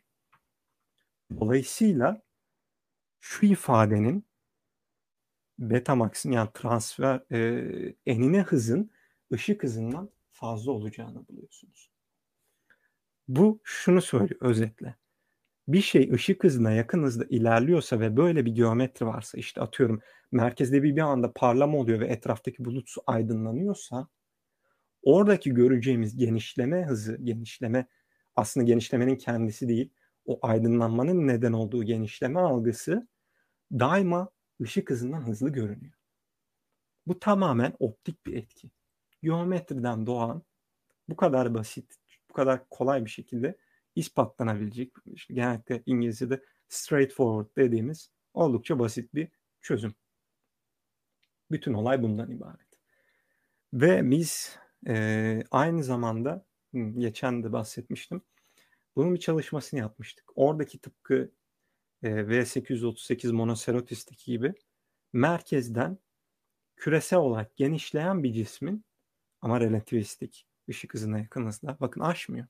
[1.40, 2.22] Dolayısıyla
[3.22, 4.26] şu ifadenin
[5.58, 8.90] beta max'in yani transfer e, enine hızın
[9.32, 11.90] ışık hızından fazla olacağını buluyorsunuz.
[13.28, 14.96] Bu şunu söylüyor özetle.
[15.68, 20.00] Bir şey ışık hızına yakın hızda ilerliyorsa ve böyle bir geometri varsa işte atıyorum
[20.32, 24.08] merkezde bir bir anda parlama oluyor ve etraftaki bulut su aydınlanıyorsa
[25.02, 27.86] oradaki göreceğimiz genişleme hızı, genişleme
[28.36, 29.92] aslında genişlemenin kendisi değil,
[30.26, 33.08] o aydınlanmanın neden olduğu genişleme algısı
[33.72, 34.28] daima
[34.62, 35.94] ışık hızından hızlı görünüyor.
[37.06, 38.70] Bu tamamen optik bir etki.
[39.22, 40.42] Geometriden doğan
[41.08, 41.96] bu kadar basit,
[42.30, 43.56] bu kadar kolay bir şekilde
[43.94, 49.28] ispatlanabilecek, işte genellikle İngilizce'de straightforward dediğimiz oldukça basit bir
[49.60, 49.94] çözüm.
[51.50, 52.78] Bütün olay bundan ibaret.
[53.72, 58.22] Ve biz e, aynı zamanda geçen de bahsetmiştim.
[58.96, 60.24] Bunun bir çalışmasını yapmıştık.
[60.34, 61.32] Oradaki tıpkı
[62.02, 64.54] e, V838 Monocerotis'teki gibi
[65.12, 65.98] merkezden
[66.76, 68.84] küresel olarak genişleyen bir cismin
[69.40, 72.46] ama relativistik ışık hızına yakın hızda bakın aşmıyor.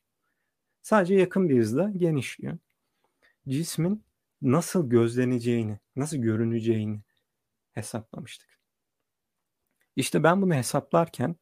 [0.83, 2.59] Sadece yakın bir hızla genişliyor.
[3.49, 4.05] Cismin
[4.43, 7.01] nasıl gözleneceğini, nasıl görüneceğini
[7.73, 8.61] hesaplamıştık.
[9.97, 11.37] İşte ben bunu hesaplarken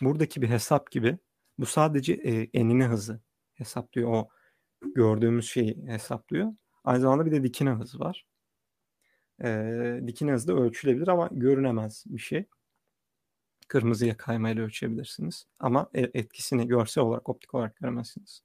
[0.00, 1.18] buradaki bir hesap gibi
[1.58, 3.20] bu sadece e, enine hızı
[3.54, 4.12] hesaplıyor.
[4.12, 4.28] O
[4.94, 6.52] gördüğümüz şeyi hesaplıyor.
[6.88, 8.26] Aynı zamanda bir de dikine hızı var.
[9.44, 12.46] E, dikine hızı da ölçülebilir ama görünemez bir şey.
[13.68, 15.46] Kırmızıya kaymayla ölçebilirsiniz.
[15.58, 18.42] Ama e, etkisini görsel olarak, optik olarak göremezsiniz.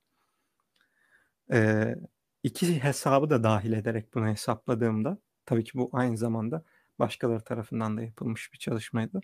[1.53, 1.95] E,
[2.43, 6.63] iki hesabı da dahil ederek bunu hesapladığımda, tabii ki bu aynı zamanda
[6.99, 9.21] başkaları tarafından da yapılmış bir çalışmaydı.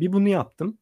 [0.00, 0.78] Bir bunu yaptım.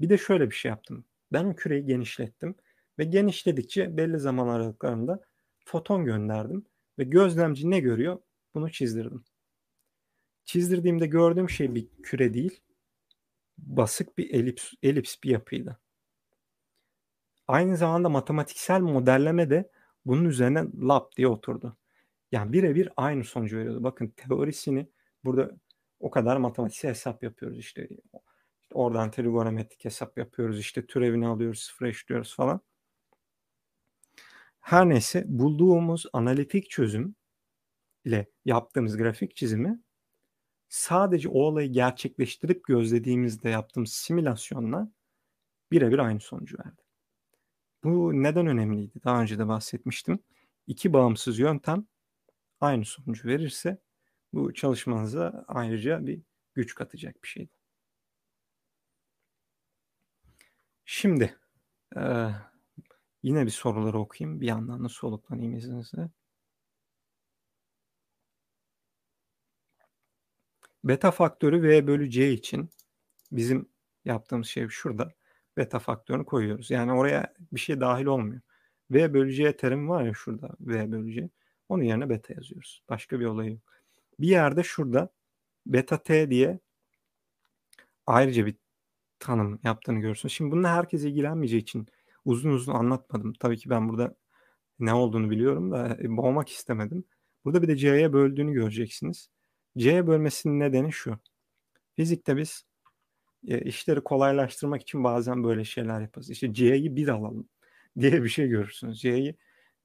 [0.00, 1.04] Bir de şöyle bir şey yaptım.
[1.32, 2.54] Ben o küreyi genişlettim
[2.98, 5.20] ve genişledikçe belli zaman aralıklarında
[5.64, 6.66] foton gönderdim
[6.98, 8.18] ve gözlemci ne görüyor?
[8.54, 9.24] Bunu çizdirdim.
[10.44, 12.60] Çizdirdiğimde gördüğüm şey bir küre değil,
[13.58, 15.78] basık bir elips, elips bir yapıydı.
[17.48, 19.70] Aynı zamanda matematiksel modelleme de
[20.06, 21.76] bunun üzerine lap diye oturdu.
[22.32, 23.84] Yani birebir aynı sonucu veriyordu.
[23.84, 24.88] Bakın teorisini
[25.24, 25.50] burada
[26.00, 27.88] o kadar matematiksel hesap yapıyoruz işte.
[28.72, 32.60] oradan trigonometrik hesap yapıyoruz işte türevini alıyoruz sıfıra eşliyoruz falan.
[34.64, 37.14] Her neyse bulduğumuz analitik çözüm
[38.04, 39.80] ile yaptığımız grafik çizimi
[40.68, 44.92] sadece o olayı gerçekleştirip gözlediğimizde yaptığımız simülasyonla
[45.70, 46.82] birebir aynı sonucu verdi.
[47.84, 49.04] Bu neden önemliydi?
[49.04, 50.18] Daha önce de bahsetmiştim.
[50.66, 51.86] İki bağımsız yöntem
[52.60, 53.78] aynı sonucu verirse
[54.32, 56.22] bu çalışmanıza ayrıca bir
[56.54, 57.52] güç katacak bir şeydi.
[60.84, 61.38] Şimdi
[63.24, 64.40] yine bir soruları okuyayım.
[64.40, 66.10] Bir yandan da soluklanayım izninizle.
[70.84, 72.70] Beta faktörü V bölü C için
[73.32, 73.68] bizim
[74.04, 75.12] yaptığımız şey şurada.
[75.56, 76.70] Beta faktörünü koyuyoruz.
[76.70, 78.40] Yani oraya bir şey dahil olmuyor.
[78.90, 81.30] V bölü C terim var ya şurada V bölü C.
[81.68, 82.82] Onun yerine beta yazıyoruz.
[82.88, 83.74] Başka bir olay yok
[84.20, 85.08] bir yerde şurada
[85.66, 86.60] beta t diye
[88.06, 88.56] ayrıca bir
[89.18, 90.28] tanım yaptığını görürsün.
[90.28, 91.86] Şimdi bununla herkes ilgilenmeyeceği için
[92.24, 93.32] uzun uzun anlatmadım.
[93.40, 94.16] Tabii ki ben burada
[94.78, 97.04] ne olduğunu biliyorum da e, boğmak istemedim.
[97.44, 99.28] Burada bir de C'ye böldüğünü göreceksiniz.
[99.78, 101.18] C'ye bölmesinin nedeni şu.
[101.96, 102.64] Fizikte biz
[103.48, 106.30] e, işleri kolaylaştırmak için bazen böyle şeyler yaparız.
[106.30, 107.48] İşte C'yi bir alalım
[108.00, 109.00] diye bir şey görürsünüz.
[109.00, 109.36] C'yi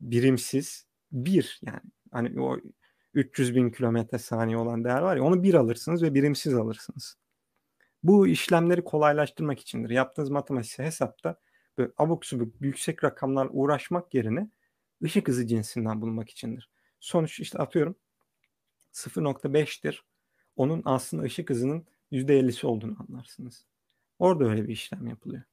[0.02, 1.82] birimsiz bir yani
[2.12, 2.58] hani o
[3.14, 7.16] 300 bin kilometre saniye olan değer var ya onu bir alırsınız ve birimsiz alırsınız.
[8.04, 9.90] Bu işlemleri kolaylaştırmak içindir.
[9.90, 11.36] Yaptığınız matematik hesapta
[11.78, 14.50] böyle abuk subuk yüksek rakamlar uğraşmak yerine
[15.04, 16.70] ışık hızı cinsinden bulmak içindir.
[17.00, 17.96] Sonuç işte atıyorum
[18.94, 20.02] 0.5'tir.
[20.56, 23.66] Onun aslında ışık hızının %50'si olduğunu anlarsınız.
[24.20, 25.44] Orada öyle bir işlem yapılıyor.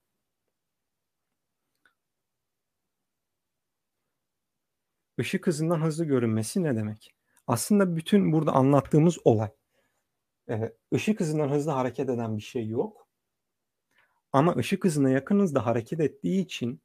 [5.21, 7.15] ışık hızından hızlı görünmesi ne demek?
[7.47, 9.51] Aslında bütün burada anlattığımız olay
[10.49, 13.06] e, ışık hızından hızlı hareket eden bir şey yok.
[14.33, 16.81] Ama ışık hızına yakın hızda hareket ettiği için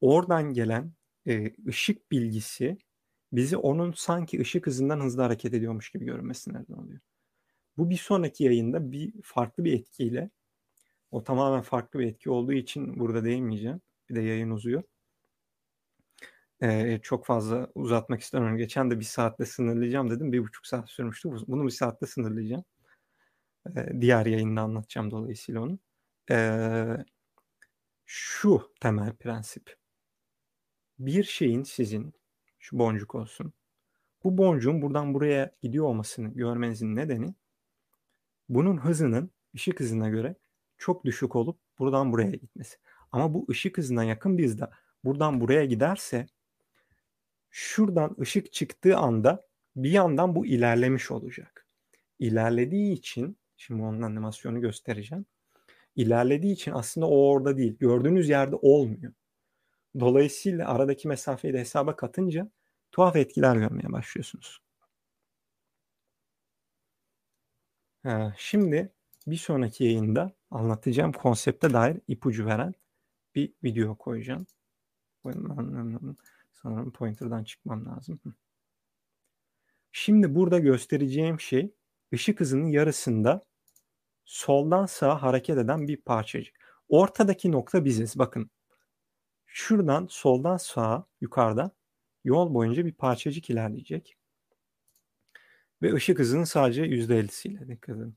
[0.00, 0.92] oradan gelen
[1.26, 2.78] e, ışık bilgisi
[3.32, 7.00] bizi onun sanki ışık hızından hızlı hareket ediyormuş gibi görünmesine neden oluyor.
[7.76, 10.30] Bu bir sonraki yayında bir farklı bir etkiyle
[11.10, 13.80] o tamamen farklı bir etki olduğu için burada değinmeyeceğim.
[14.10, 14.82] Bir de yayın uzuyor.
[16.62, 18.58] Ee, çok fazla uzatmak istemiyorum.
[18.58, 20.32] Geçen de bir saatte sınırlayacağım dedim.
[20.32, 21.30] Bir buçuk saat sürmüştü.
[21.48, 22.64] Bunu bir saatte sınırlayacağım.
[24.00, 25.78] Diğer yayında anlatacağım dolayısıyla onu.
[26.30, 26.96] Ee,
[28.04, 29.76] şu temel prensip.
[30.98, 32.14] Bir şeyin sizin,
[32.58, 33.52] şu boncuk olsun.
[34.24, 37.34] Bu boncuğun buradan buraya gidiyor olmasını görmenizin nedeni
[38.48, 40.36] bunun hızının ışık hızına göre
[40.78, 42.76] çok düşük olup buradan buraya gitmesi.
[43.12, 44.70] Ama bu ışık hızına yakın bir hızda
[45.04, 46.26] buradan buraya giderse
[47.50, 51.66] şuradan ışık çıktığı anda bir yandan bu ilerlemiş olacak.
[52.18, 55.26] İlerlediği için şimdi onun animasyonu göstereceğim.
[55.96, 57.76] İlerlediği için aslında o orada değil.
[57.78, 59.12] Gördüğünüz yerde olmuyor.
[60.00, 62.50] Dolayısıyla aradaki mesafeyi de hesaba katınca
[62.92, 64.60] tuhaf etkiler görmeye başlıyorsunuz.
[68.02, 68.92] Ha, şimdi
[69.26, 72.74] bir sonraki yayında anlatacağım konsepte dair ipucu veren
[73.34, 74.46] bir video koyacağım.
[76.52, 78.20] Sanırım pointer'dan çıkmam lazım.
[79.92, 81.74] Şimdi burada göstereceğim şey
[82.14, 83.42] ışık hızının yarısında
[84.24, 86.56] soldan sağa hareket eden bir parçacık.
[86.88, 88.18] Ortadaki nokta biziz.
[88.18, 88.50] Bakın
[89.46, 91.70] şuradan soldan sağa yukarıda
[92.24, 94.16] yol boyunca bir parçacık ilerleyecek.
[95.82, 98.16] Ve ışık hızının sadece %50'siyle dikkat edin.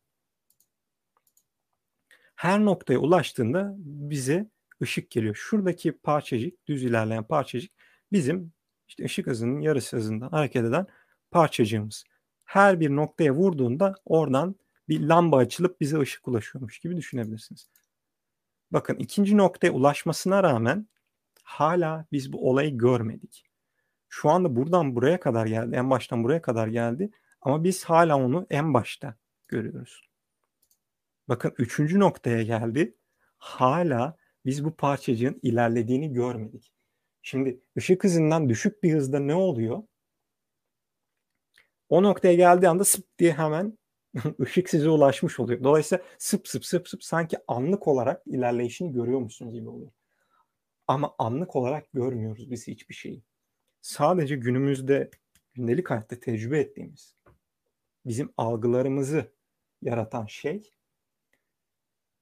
[2.36, 4.50] Her noktaya ulaştığında bize
[4.82, 5.36] ışık geliyor.
[5.36, 7.72] Şuradaki parçacık, düz ilerleyen parçacık
[8.12, 8.54] bizim
[8.88, 10.88] işte ışık hızının yarısı hızında hareket eden
[11.32, 12.04] parçacığımız.
[12.48, 14.56] Her bir noktaya vurduğunda oradan
[14.90, 17.70] bir lamba açılıp bize ışık ulaşıyormuş gibi düşünebilirsiniz.
[18.72, 20.88] Bakın ikinci noktaya ulaşmasına rağmen
[21.44, 23.44] hala biz bu olayı görmedik.
[24.10, 25.76] Şu anda buradan buraya kadar geldi.
[25.76, 27.12] En baştan buraya kadar geldi.
[27.42, 29.16] Ama biz hala onu en başta
[29.48, 30.10] görüyoruz.
[31.28, 32.96] Bakın üçüncü noktaya geldi.
[33.38, 36.74] Hala biz bu parçacığın ilerlediğini görmedik.
[37.22, 39.84] Şimdi ışık hızından düşük bir hızda ne oluyor?
[41.90, 43.78] O noktaya geldiği anda sıp diye hemen
[44.42, 45.64] ışık size ulaşmış oluyor.
[45.64, 49.92] Dolayısıyla sıp sıp sıp sıp sanki anlık olarak ilerleyişini görüyormuşsun gibi oluyor.
[50.88, 53.24] Ama anlık olarak görmüyoruz biz hiçbir şeyi.
[53.82, 55.10] Sadece günümüzde
[55.54, 57.16] gündelik hayatta tecrübe ettiğimiz
[58.06, 59.32] bizim algılarımızı
[59.82, 60.72] yaratan şey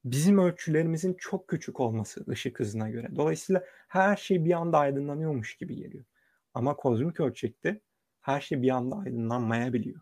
[0.05, 3.16] bizim ölçülerimizin çok küçük olması ışık hızına göre.
[3.16, 6.05] Dolayısıyla her şey bir anda aydınlanıyormuş gibi geliyor.
[6.53, 7.82] Ama kozmik ölçekte
[8.26, 10.02] her şey bir anda aydınlanmayabiliyor.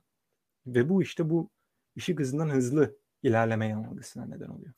[0.68, 1.50] Ve bu işte bu
[1.98, 4.74] ışık hızından hızlı ilerleme yanılgısına neden oluyor.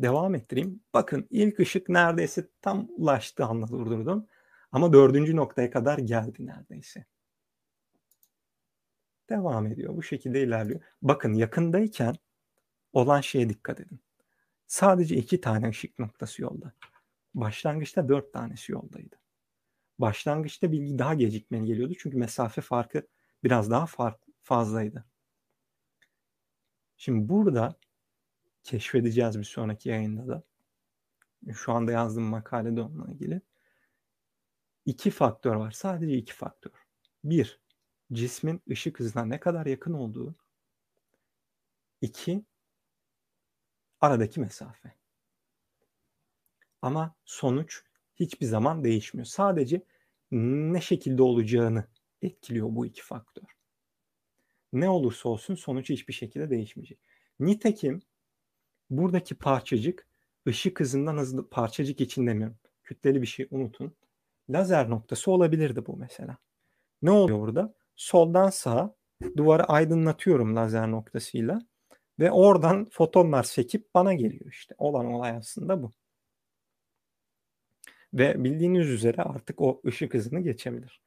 [0.00, 0.80] Devam ettireyim.
[0.94, 4.26] Bakın ilk ışık neredeyse tam ulaştı anda durdurdum.
[4.72, 7.04] Ama dördüncü noktaya kadar geldi neredeyse.
[9.30, 9.96] Devam ediyor.
[9.96, 10.80] Bu şekilde ilerliyor.
[11.02, 12.14] Bakın yakındayken
[12.92, 14.00] olan şeye dikkat edin.
[14.66, 16.72] Sadece iki tane ışık noktası yolda.
[17.34, 19.25] Başlangıçta dört tanesi yoldaydı.
[19.98, 23.06] Başlangıçta bilgi daha gecikmeli geliyordu çünkü mesafe farkı
[23.44, 25.04] biraz daha fark fazlaydı.
[26.96, 27.78] Şimdi burada
[28.62, 30.42] keşfedeceğiz bir sonraki yayında da.
[31.52, 33.40] Şu anda yazdığım makalede onunla ilgili.
[34.86, 35.70] İki faktör var.
[35.70, 36.72] Sadece iki faktör.
[37.24, 37.60] Bir,
[38.12, 40.34] cismin ışık hızına ne kadar yakın olduğu.
[42.00, 42.44] İki,
[44.00, 44.94] aradaki mesafe.
[46.82, 47.84] Ama sonuç
[48.16, 49.26] hiçbir zaman değişmiyor.
[49.26, 49.82] Sadece
[50.30, 51.84] ne şekilde olacağını
[52.22, 53.44] etkiliyor bu iki faktör.
[54.72, 56.98] Ne olursa olsun sonuç hiçbir şekilde değişmeyecek.
[57.40, 58.02] Nitekim
[58.90, 60.06] buradaki parçacık
[60.48, 62.58] ışık hızından hızlı parçacık için demiyorum.
[62.82, 63.96] Kütleli bir şey unutun.
[64.50, 66.38] Lazer noktası olabilirdi bu mesela.
[67.02, 67.74] Ne oluyor burada?
[67.96, 68.94] Soldan sağa
[69.36, 71.58] duvarı aydınlatıyorum lazer noktasıyla.
[72.18, 74.74] Ve oradan fotonlar sekip bana geliyor işte.
[74.78, 75.92] Olan olay aslında bu.
[78.16, 81.02] Ve bildiğiniz üzere artık o ışık hızını geçebilir.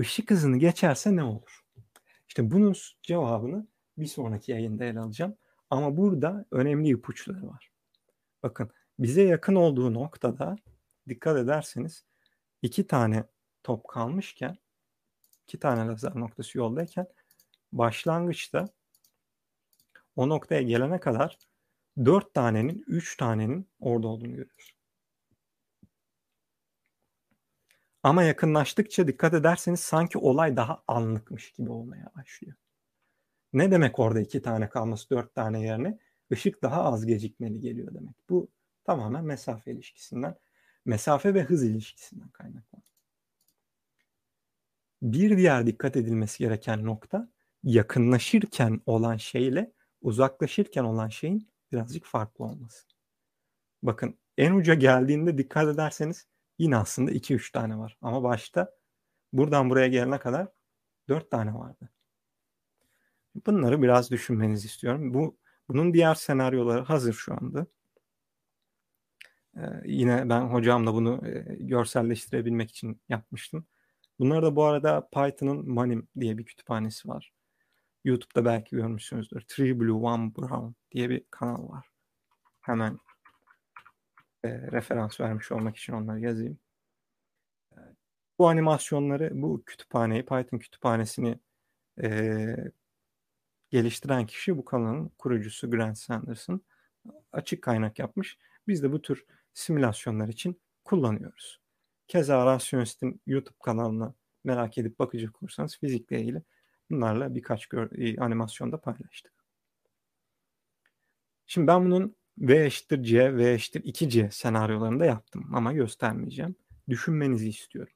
[0.00, 1.60] Işık hızını geçerse ne olur?
[2.28, 3.66] İşte bunun cevabını
[3.98, 5.36] bir sonraki yayında ele alacağım.
[5.70, 7.70] Ama burada önemli ipuçları var.
[8.42, 10.56] Bakın bize yakın olduğu noktada
[11.08, 12.04] dikkat ederseniz
[12.62, 13.24] iki tane
[13.62, 14.56] top kalmışken
[15.42, 17.06] iki tane lazer noktası yoldayken
[17.72, 18.68] başlangıçta
[20.16, 21.38] o noktaya gelene kadar
[22.04, 24.81] 4 tanenin 3 tanenin orada olduğunu görüyoruz.
[28.02, 32.56] Ama yakınlaştıkça dikkat ederseniz sanki olay daha anlıkmış gibi olmaya başlıyor.
[33.52, 35.98] Ne demek orada iki tane kalması dört tane yerine?
[36.32, 38.14] ışık daha az gecikmeli geliyor demek.
[38.28, 38.50] Bu
[38.84, 40.36] tamamen mesafe ilişkisinden,
[40.84, 42.92] mesafe ve hız ilişkisinden kaynaklanıyor.
[45.02, 47.28] Bir diğer dikkat edilmesi gereken nokta
[47.62, 52.86] yakınlaşırken olan şeyle uzaklaşırken olan şeyin birazcık farklı olması.
[53.82, 56.26] Bakın en uca geldiğinde dikkat ederseniz
[56.62, 57.98] yine aslında 2-3 tane var.
[58.02, 58.74] Ama başta
[59.32, 60.48] buradan buraya gelene kadar
[61.08, 61.90] 4 tane vardı.
[63.46, 65.14] Bunları biraz düşünmenizi istiyorum.
[65.14, 65.38] Bu
[65.68, 67.66] bunun diğer senaryoları hazır şu anda.
[69.56, 73.66] Ee, yine ben hocamla bunu e, görselleştirebilmek için yapmıştım.
[74.18, 77.32] Bunlar da bu arada Python'ın Manim diye bir kütüphanesi var.
[78.04, 79.40] YouTube'da belki görmüşsünüzdür.
[79.40, 81.86] Three Blue One Brown diye bir kanal var.
[82.60, 82.98] Hemen
[84.44, 86.58] e, referans vermiş olmak için onları yazayım.
[87.72, 87.78] E,
[88.38, 91.38] bu animasyonları, bu kütüphaneyi, Python kütüphanesini
[92.02, 92.56] e,
[93.70, 96.60] geliştiren kişi bu kanalın kurucusu Grant Sanderson.
[97.32, 98.38] Açık kaynak yapmış.
[98.68, 99.24] Biz de bu tür
[99.54, 101.60] simülasyonlar için kullanıyoruz.
[102.08, 104.14] Keza Rasyonist'in YouTube kanalına
[104.44, 106.42] merak edip bakacak olursanız fizikle ilgili
[106.90, 109.32] bunlarla birkaç gör- animasyonda paylaştık.
[111.46, 116.56] Şimdi ben bunun V eşittir C, V eşittir 2C senaryolarında yaptım ama göstermeyeceğim.
[116.88, 117.92] Düşünmenizi istiyorum.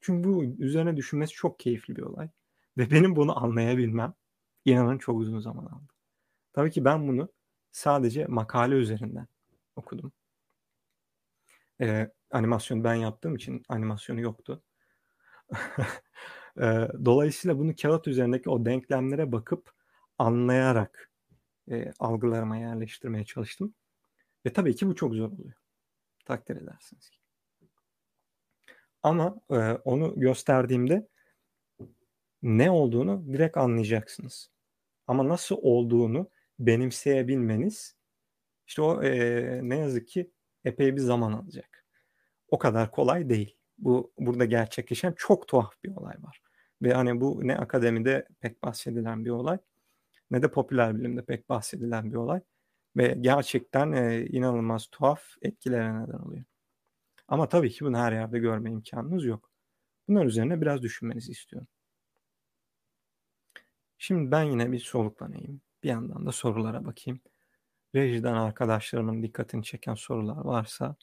[0.00, 2.28] Çünkü bu üzerine düşünmesi çok keyifli bir olay.
[2.78, 4.14] Ve benim bunu anlayabilmem
[4.64, 5.92] inanın çok uzun zaman aldı.
[6.52, 7.28] Tabii ki ben bunu
[7.72, 9.26] sadece makale üzerinden
[9.76, 10.12] okudum.
[11.80, 14.62] Ee, animasyonu ben yaptığım için animasyonu yoktu.
[17.04, 19.72] dolayısıyla bunu kağıt üzerindeki o denklemlere bakıp
[20.18, 21.10] anlayarak
[21.70, 23.74] e, algılarıma yerleştirmeye çalıştım.
[24.46, 25.54] Ve tabii ki bu çok zor oluyor.
[26.24, 27.18] Takdir edersiniz ki.
[29.02, 31.08] Ama e, onu gösterdiğimde
[32.42, 34.50] ne olduğunu direkt anlayacaksınız.
[35.06, 37.96] Ama nasıl olduğunu benimseyebilmeniz
[38.66, 40.30] işte o e, ne yazık ki
[40.64, 41.84] epey bir zaman alacak.
[42.48, 43.56] O kadar kolay değil.
[43.78, 46.42] Bu burada gerçekleşen çok tuhaf bir olay var.
[46.82, 49.58] Ve hani bu ne akademide pek bahsedilen bir olay
[50.30, 52.40] ne de popüler bilimde pek bahsedilen bir olay.
[52.96, 56.44] Ve gerçekten e, inanılmaz tuhaf etkilere neden oluyor.
[57.28, 59.50] Ama tabii ki bunu her yerde görme imkanınız yok.
[60.08, 61.68] Bunlar üzerine biraz düşünmenizi istiyorum.
[63.98, 65.60] Şimdi ben yine bir soluklanayım.
[65.82, 67.20] Bir yandan da sorulara bakayım.
[67.94, 70.96] Rejiden arkadaşlarımın dikkatini çeken sorular varsa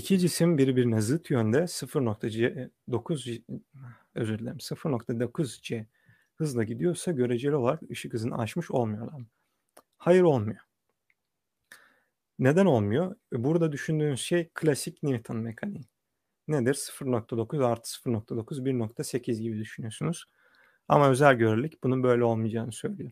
[0.00, 3.42] İki cisim birbirine zıt yönde 0.9
[4.14, 5.86] özür dilerim 0.9 c
[6.34, 9.22] hızla gidiyorsa göreceli olarak ışık hızını aşmış olmuyorlar?
[9.96, 10.60] Hayır olmuyor.
[12.38, 13.16] Neden olmuyor?
[13.32, 15.84] Burada düşündüğünüz şey klasik Newton mekaniği
[16.48, 16.74] nedir?
[16.74, 20.26] 0.9 artı 0.9 1.8 gibi düşünüyorsunuz.
[20.88, 23.10] Ama özel görelilik bunun böyle olmayacağını söylüyor.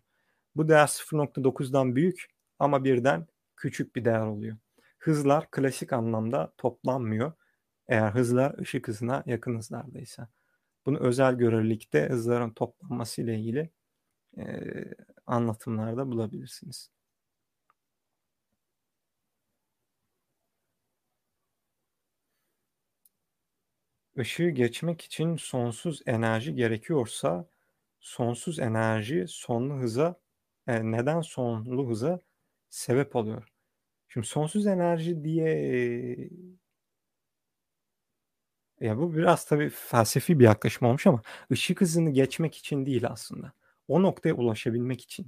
[0.56, 2.26] Bu değer 0.9'dan büyük
[2.58, 3.26] ama birden
[3.56, 4.56] küçük bir değer oluyor.
[4.98, 7.32] Hızlar klasik anlamda toplanmıyor.
[7.88, 10.28] Eğer hızlar ışık hızına yakın hızlardaysa.
[10.86, 13.70] Bunu özel görelilikte hızların toplanması ile ilgili
[14.38, 14.44] e,
[15.26, 16.90] anlatımlarda bulabilirsiniz.
[24.16, 27.48] Işığı geçmek için sonsuz enerji gerekiyorsa
[28.00, 30.20] sonsuz enerji sonlu hıza
[30.66, 32.20] e, neden sonlu hıza
[32.70, 33.57] sebep oluyor?
[34.08, 35.48] Şimdi sonsuz enerji diye
[38.80, 43.52] ya bu biraz tabii felsefi bir yaklaşım olmuş ama ışık hızını geçmek için değil aslında.
[43.88, 45.26] O noktaya ulaşabilmek için.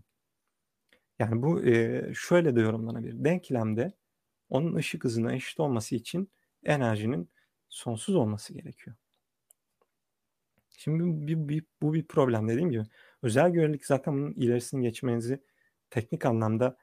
[1.18, 3.24] Yani bu e, şöyle de yorumlanabilir.
[3.24, 3.92] Denklemde
[4.48, 6.30] onun ışık hızına eşit olması için
[6.64, 7.30] enerjinin
[7.68, 8.96] sonsuz olması gerekiyor.
[10.70, 12.84] Şimdi bir, bir, bu bir problem dediğim gibi.
[13.22, 15.42] Özel görelilik zaten bunun ilerisini geçmenizi
[15.90, 16.76] teknik anlamda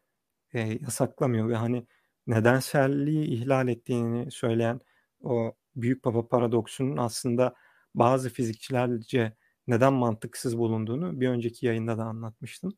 [0.53, 1.87] e, yasaklamıyor ve hani
[2.27, 4.81] nedenselliği ihlal ettiğini söyleyen
[5.23, 7.55] o büyük baba paradoksunun aslında
[7.95, 9.33] bazı fizikçilerce
[9.67, 12.77] neden mantıksız bulunduğunu bir önceki yayında da anlatmıştım.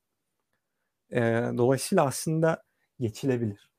[1.11, 1.21] E,
[1.57, 2.63] dolayısıyla aslında
[2.99, 3.69] geçilebilir.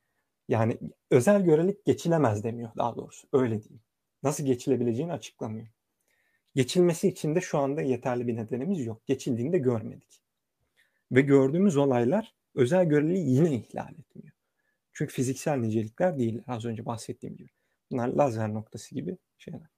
[0.49, 0.79] Yani
[1.11, 3.29] özel görelilik geçilemez demiyor daha doğrusu.
[3.33, 3.81] Öyle değil
[4.23, 5.69] nasıl geçilebileceğini açıklamıyor.
[6.55, 9.07] Geçilmesi için de şu anda yeterli bir nedenimiz yok.
[9.07, 10.23] Geçildiğini de görmedik.
[11.13, 14.35] Ve gördüğümüz olaylar özel göreliliği yine ihlal etmiyor.
[14.93, 16.43] Çünkü fiziksel nicelikler değil.
[16.47, 17.51] Az önce bahsettiğim gibi.
[17.91, 19.69] Bunlar lazer noktası gibi şeyler.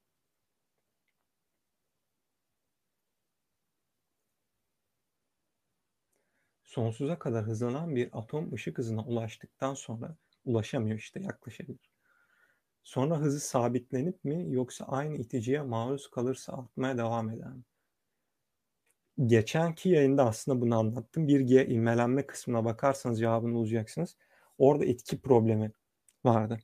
[6.65, 11.91] Sonsuza kadar hızlanan bir atom ışık hızına ulaştıktan sonra ulaşamıyor işte yaklaşabilir.
[12.85, 17.63] Sonra hızı sabitlenip mi yoksa aynı iticiye maruz kalırsa artmaya devam eder mi?
[19.27, 21.29] Geçenki yayında aslında bunu anlattım.
[21.29, 24.17] 1G ilmelenme kısmına bakarsanız cevabını bulacaksınız.
[24.59, 25.73] Orada etki problemi
[26.25, 26.59] vardı.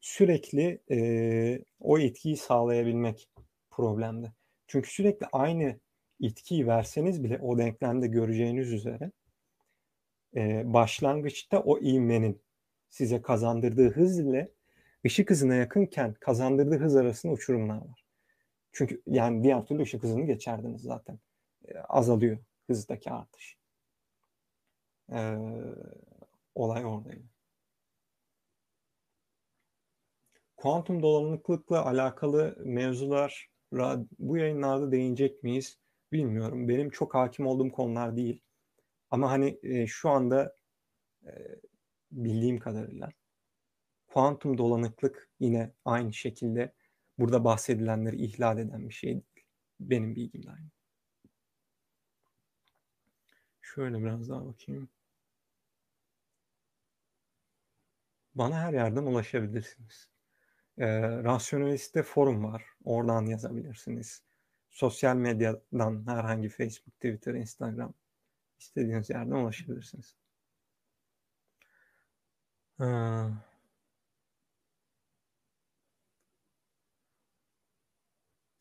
[0.00, 3.28] Sürekli e, o etkiyi sağlayabilmek
[3.70, 4.32] problemdi.
[4.66, 5.80] Çünkü sürekli aynı
[6.20, 9.10] itkiyi verseniz bile o denklemde göreceğiniz üzere
[10.36, 12.42] e, başlangıçta o ivmenin
[12.90, 14.52] size kazandırdığı hız ile
[15.06, 18.01] ışık hızına yakınken kazandırdığı hız arasında uçurumlar var.
[18.72, 21.18] Çünkü yani diğer türlü ışık hızını geçerdiniz zaten.
[21.68, 23.58] E, azalıyor hızdaki artış.
[25.12, 25.36] E,
[26.54, 27.24] olay oradaydı.
[30.56, 33.50] Kuantum dolanıklıkla alakalı mevzular
[34.18, 35.78] bu yayınlarda değinecek miyiz
[36.12, 36.68] bilmiyorum.
[36.68, 38.40] Benim çok hakim olduğum konular değil.
[39.10, 40.56] Ama hani e, şu anda
[41.26, 41.30] e,
[42.10, 43.12] bildiğim kadarıyla
[44.06, 46.72] kuantum dolanıklık yine aynı şekilde
[47.18, 49.46] burada bahsedilenleri ihlal eden bir şey değil.
[49.80, 50.70] Benim bilgimle aynı.
[53.60, 54.88] Şöyle biraz daha bakayım.
[58.34, 60.10] Bana her yerden ulaşabilirsiniz.
[60.78, 60.86] E,
[61.24, 62.64] Rasyonalist'te forum var.
[62.84, 64.22] Oradan yazabilirsiniz.
[64.70, 67.94] Sosyal medyadan herhangi Facebook, Twitter, Instagram
[68.58, 70.16] istediğiniz yerden ulaşabilirsiniz.
[72.80, 72.84] Ee,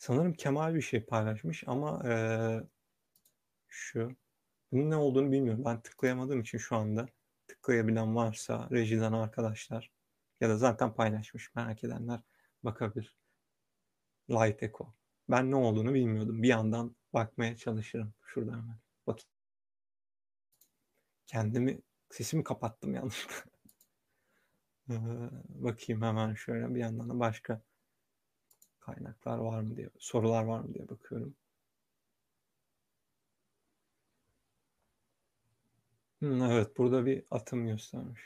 [0.02, 2.16] sanırım Kemal bir şey paylaşmış ama e,
[3.68, 4.16] şu
[4.72, 5.66] bunun ne olduğunu bilmiyorum.
[5.66, 7.08] Ben tıklayamadığım için şu anda
[7.47, 9.91] tıklayabilen varsa rejiden arkadaşlar
[10.41, 12.20] ya da zaten paylaşmış merak edenler
[12.64, 13.16] bakabilir.
[14.30, 14.93] Light Echo.
[15.30, 16.43] Ben ne olduğunu bilmiyordum.
[16.43, 18.14] Bir yandan bakmaya çalışırım.
[18.26, 18.80] Şurada hemen.
[19.08, 19.30] Bakayım.
[21.28, 23.52] Kendimi sesimi kapattım yanlışlıkla.
[24.89, 24.93] Ee,
[25.49, 27.62] bakayım hemen şöyle bir yandan da başka
[28.82, 31.36] kaynaklar var mı diye sorular var mı diye bakıyorum.
[36.22, 38.22] Hmm, evet burada bir atım göstermiş.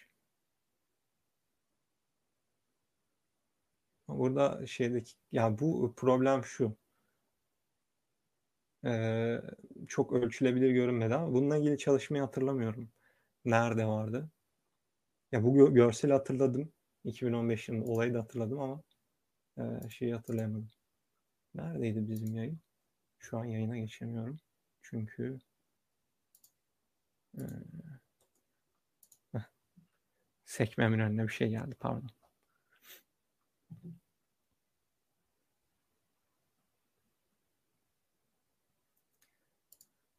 [4.08, 6.78] Burada şeydeki ya bu problem şu.
[8.86, 9.42] Ee,
[9.88, 12.90] çok ölçülebilir görünmedi ama bununla ilgili çalışmayı hatırlamıyorum.
[13.46, 14.30] Nerede vardı?
[15.32, 16.72] Ya bu gö- görseli hatırladım.
[17.04, 18.84] 2015 yılında olayı da hatırladım ama
[19.58, 20.72] e, şeyi hatırlayamadım.
[21.56, 22.60] Neredeydi bizim yayın?
[23.20, 24.40] Şu an yayına geçemiyorum.
[24.82, 25.40] Çünkü
[27.38, 27.44] e,
[30.46, 32.10] sekmemin önüne bir şey geldi pardon.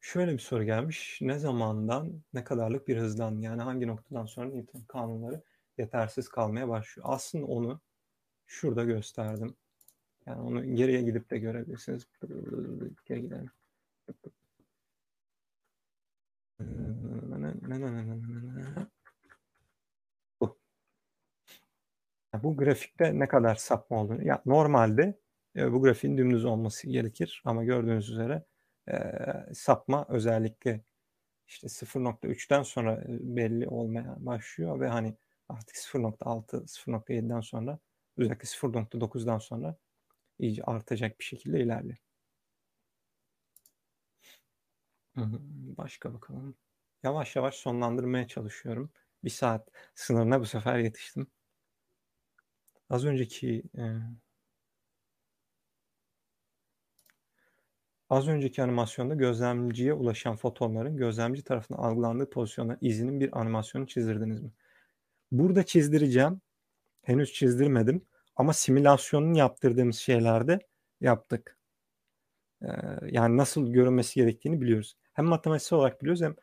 [0.01, 1.19] Şöyle bir soru gelmiş.
[1.21, 5.43] Ne zamandan ne kadarlık bir hızdan yani hangi noktadan sonra Newton kanunları
[5.77, 7.07] yetersiz kalmaya başlıyor?
[7.11, 7.81] Aslında onu
[8.47, 9.55] şurada gösterdim.
[10.25, 12.07] Yani onu geriye gidip de görebilirsiniz.
[13.05, 13.51] Geri gidelim.
[20.41, 20.59] Bu.
[22.43, 24.23] Bu grafikte ne kadar sapma olduğunu.
[24.27, 25.19] Ya normalde
[25.55, 28.43] e, bu grafiğin dümdüz olması gerekir ama gördüğünüz üzere
[28.89, 28.95] e,
[29.53, 30.81] sapma özellikle
[31.47, 35.15] işte 0.3'ten sonra belli olmaya başlıyor ve hani
[35.49, 37.79] artık 0.6, 0.7'den sonra
[38.17, 39.77] özellikle 0.9'dan sonra
[40.39, 41.97] iyice artacak bir şekilde ilerliyor.
[45.77, 46.55] Başka bakalım.
[47.03, 48.91] Yavaş yavaş sonlandırmaya çalışıyorum.
[49.23, 51.27] Bir saat sınırına bu sefer yetiştim.
[52.89, 53.83] Az önceki e,
[58.09, 64.51] Az önceki animasyonda gözlemciye ulaşan fotonların gözlemci tarafından algılandığı pozisyonda izinin bir animasyonu çizdirdiniz mi?
[65.31, 66.41] Burada çizdireceğim.
[67.07, 68.05] Henüz çizdirmedim.
[68.35, 70.59] Ama simülasyonunu yaptırdığımız şeylerde
[71.01, 71.57] yaptık.
[72.61, 72.67] Ee,
[73.11, 74.97] yani nasıl görünmesi gerektiğini biliyoruz.
[75.13, 76.35] Hem matematiksel olarak biliyoruz hem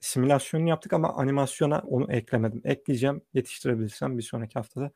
[0.00, 2.62] simülasyonunu yaptık ama animasyona onu eklemedim.
[2.64, 3.22] Ekleyeceğim.
[3.34, 4.90] Yetiştirebilirsem bir sonraki haftada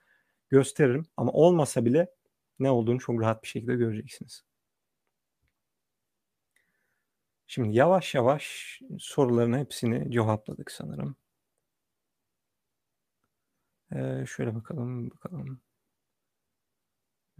[0.50, 1.06] gösteririm.
[1.16, 2.10] Ama olmasa bile
[2.58, 4.44] ne olduğunu çok rahat bir şekilde göreceksiniz.
[7.46, 11.16] Şimdi yavaş yavaş soruların hepsini cevapladık sanırım.
[13.92, 15.60] Ee, şöyle bakalım bakalım.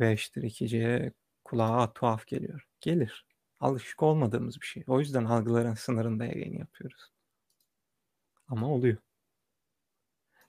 [0.01, 1.13] V eşittir 2C'ye
[1.45, 2.69] kulağa tuhaf geliyor.
[2.81, 3.27] Gelir.
[3.61, 4.85] Alışık olmadığımız bir şey.
[4.87, 7.11] O yüzden algıların sınırında yayın yapıyoruz.
[8.49, 8.97] Ama oluyor.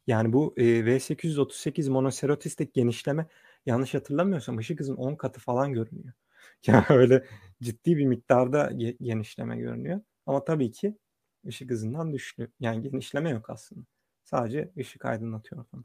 [0.07, 3.27] Yani bu e, V838 monoserotistik genişleme
[3.65, 6.13] yanlış hatırlamıyorsam ışık hızının 10 katı falan görünüyor.
[6.67, 7.25] Yani öyle
[7.61, 8.71] ciddi bir miktarda
[9.01, 10.01] genişleme görünüyor.
[10.25, 10.97] Ama tabii ki
[11.47, 12.51] ışık hızından düştü.
[12.59, 13.96] Yani genişleme yok aslında.
[14.27, 15.83] Sadece ışık aydınlatıyor ortamı.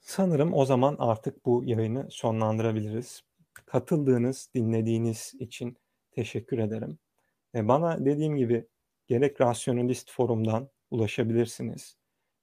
[0.00, 3.22] Sanırım o zaman artık bu yayını sonlandırabiliriz.
[3.66, 5.76] Katıldığınız, dinlediğiniz için
[6.10, 6.98] teşekkür ederim.
[7.54, 8.68] E, bana dediğim gibi
[9.06, 11.96] gerek Rasyonalist Forum'dan ulaşabilirsiniz.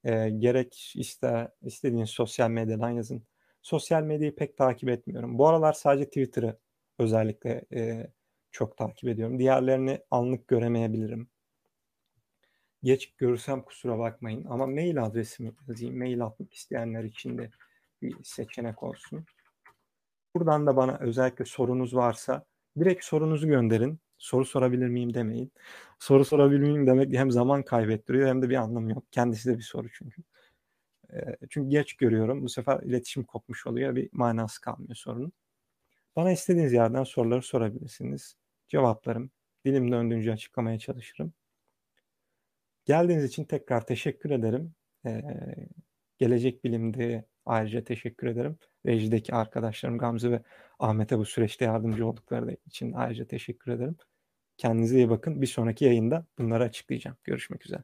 [0.04, 3.24] E, gerek iste, istediğiniz sosyal medyadan yazın.
[3.62, 5.38] Sosyal medyayı pek takip etmiyorum.
[5.38, 6.58] Bu aralar sadece Twitter'ı
[7.00, 8.12] özellikle e,
[8.52, 9.40] çok takip ediyorum.
[9.40, 11.30] Diğerlerini anlık göremeyebilirim.
[12.84, 15.98] Geç görürsem kusura bakmayın ama mail adresimi yazayım.
[15.98, 17.52] Mail atmak isteyenler için de
[18.02, 19.26] bir seçenek olsun.
[20.36, 22.46] Buradan da bana özellikle sorunuz varsa
[22.80, 24.00] direkt sorunuzu gönderin.
[24.18, 25.52] Soru sorabilir miyim demeyin.
[26.00, 29.04] Soru sorabilir miyim demek hem zaman kaybettiriyor hem de bir anlamı yok.
[29.12, 30.22] Kendisi de bir soru çünkü.
[31.50, 32.44] Çünkü geç görüyorum.
[32.44, 33.96] Bu sefer iletişim kopmuş oluyor.
[33.96, 35.32] Bir manası kalmıyor sorunun.
[36.16, 38.36] Bana istediğiniz yerden soruları sorabilirsiniz.
[38.68, 39.32] Cevaplarım.
[39.66, 41.34] Dilim döndüğünce açıklamaya çalışırım.
[42.90, 44.76] Geldiğiniz için tekrar teşekkür ederim.
[45.06, 45.22] Ee,
[46.18, 48.58] Gelecek Bilim'de ayrıca teşekkür ederim.
[48.86, 50.42] Rejideki arkadaşlarım Gamze ve
[50.80, 53.98] Ahmet'e bu süreçte yardımcı oldukları için ayrıca teşekkür ederim.
[54.58, 55.42] Kendinize iyi bakın.
[55.42, 57.18] Bir sonraki yayında bunları açıklayacağım.
[57.24, 57.84] Görüşmek üzere.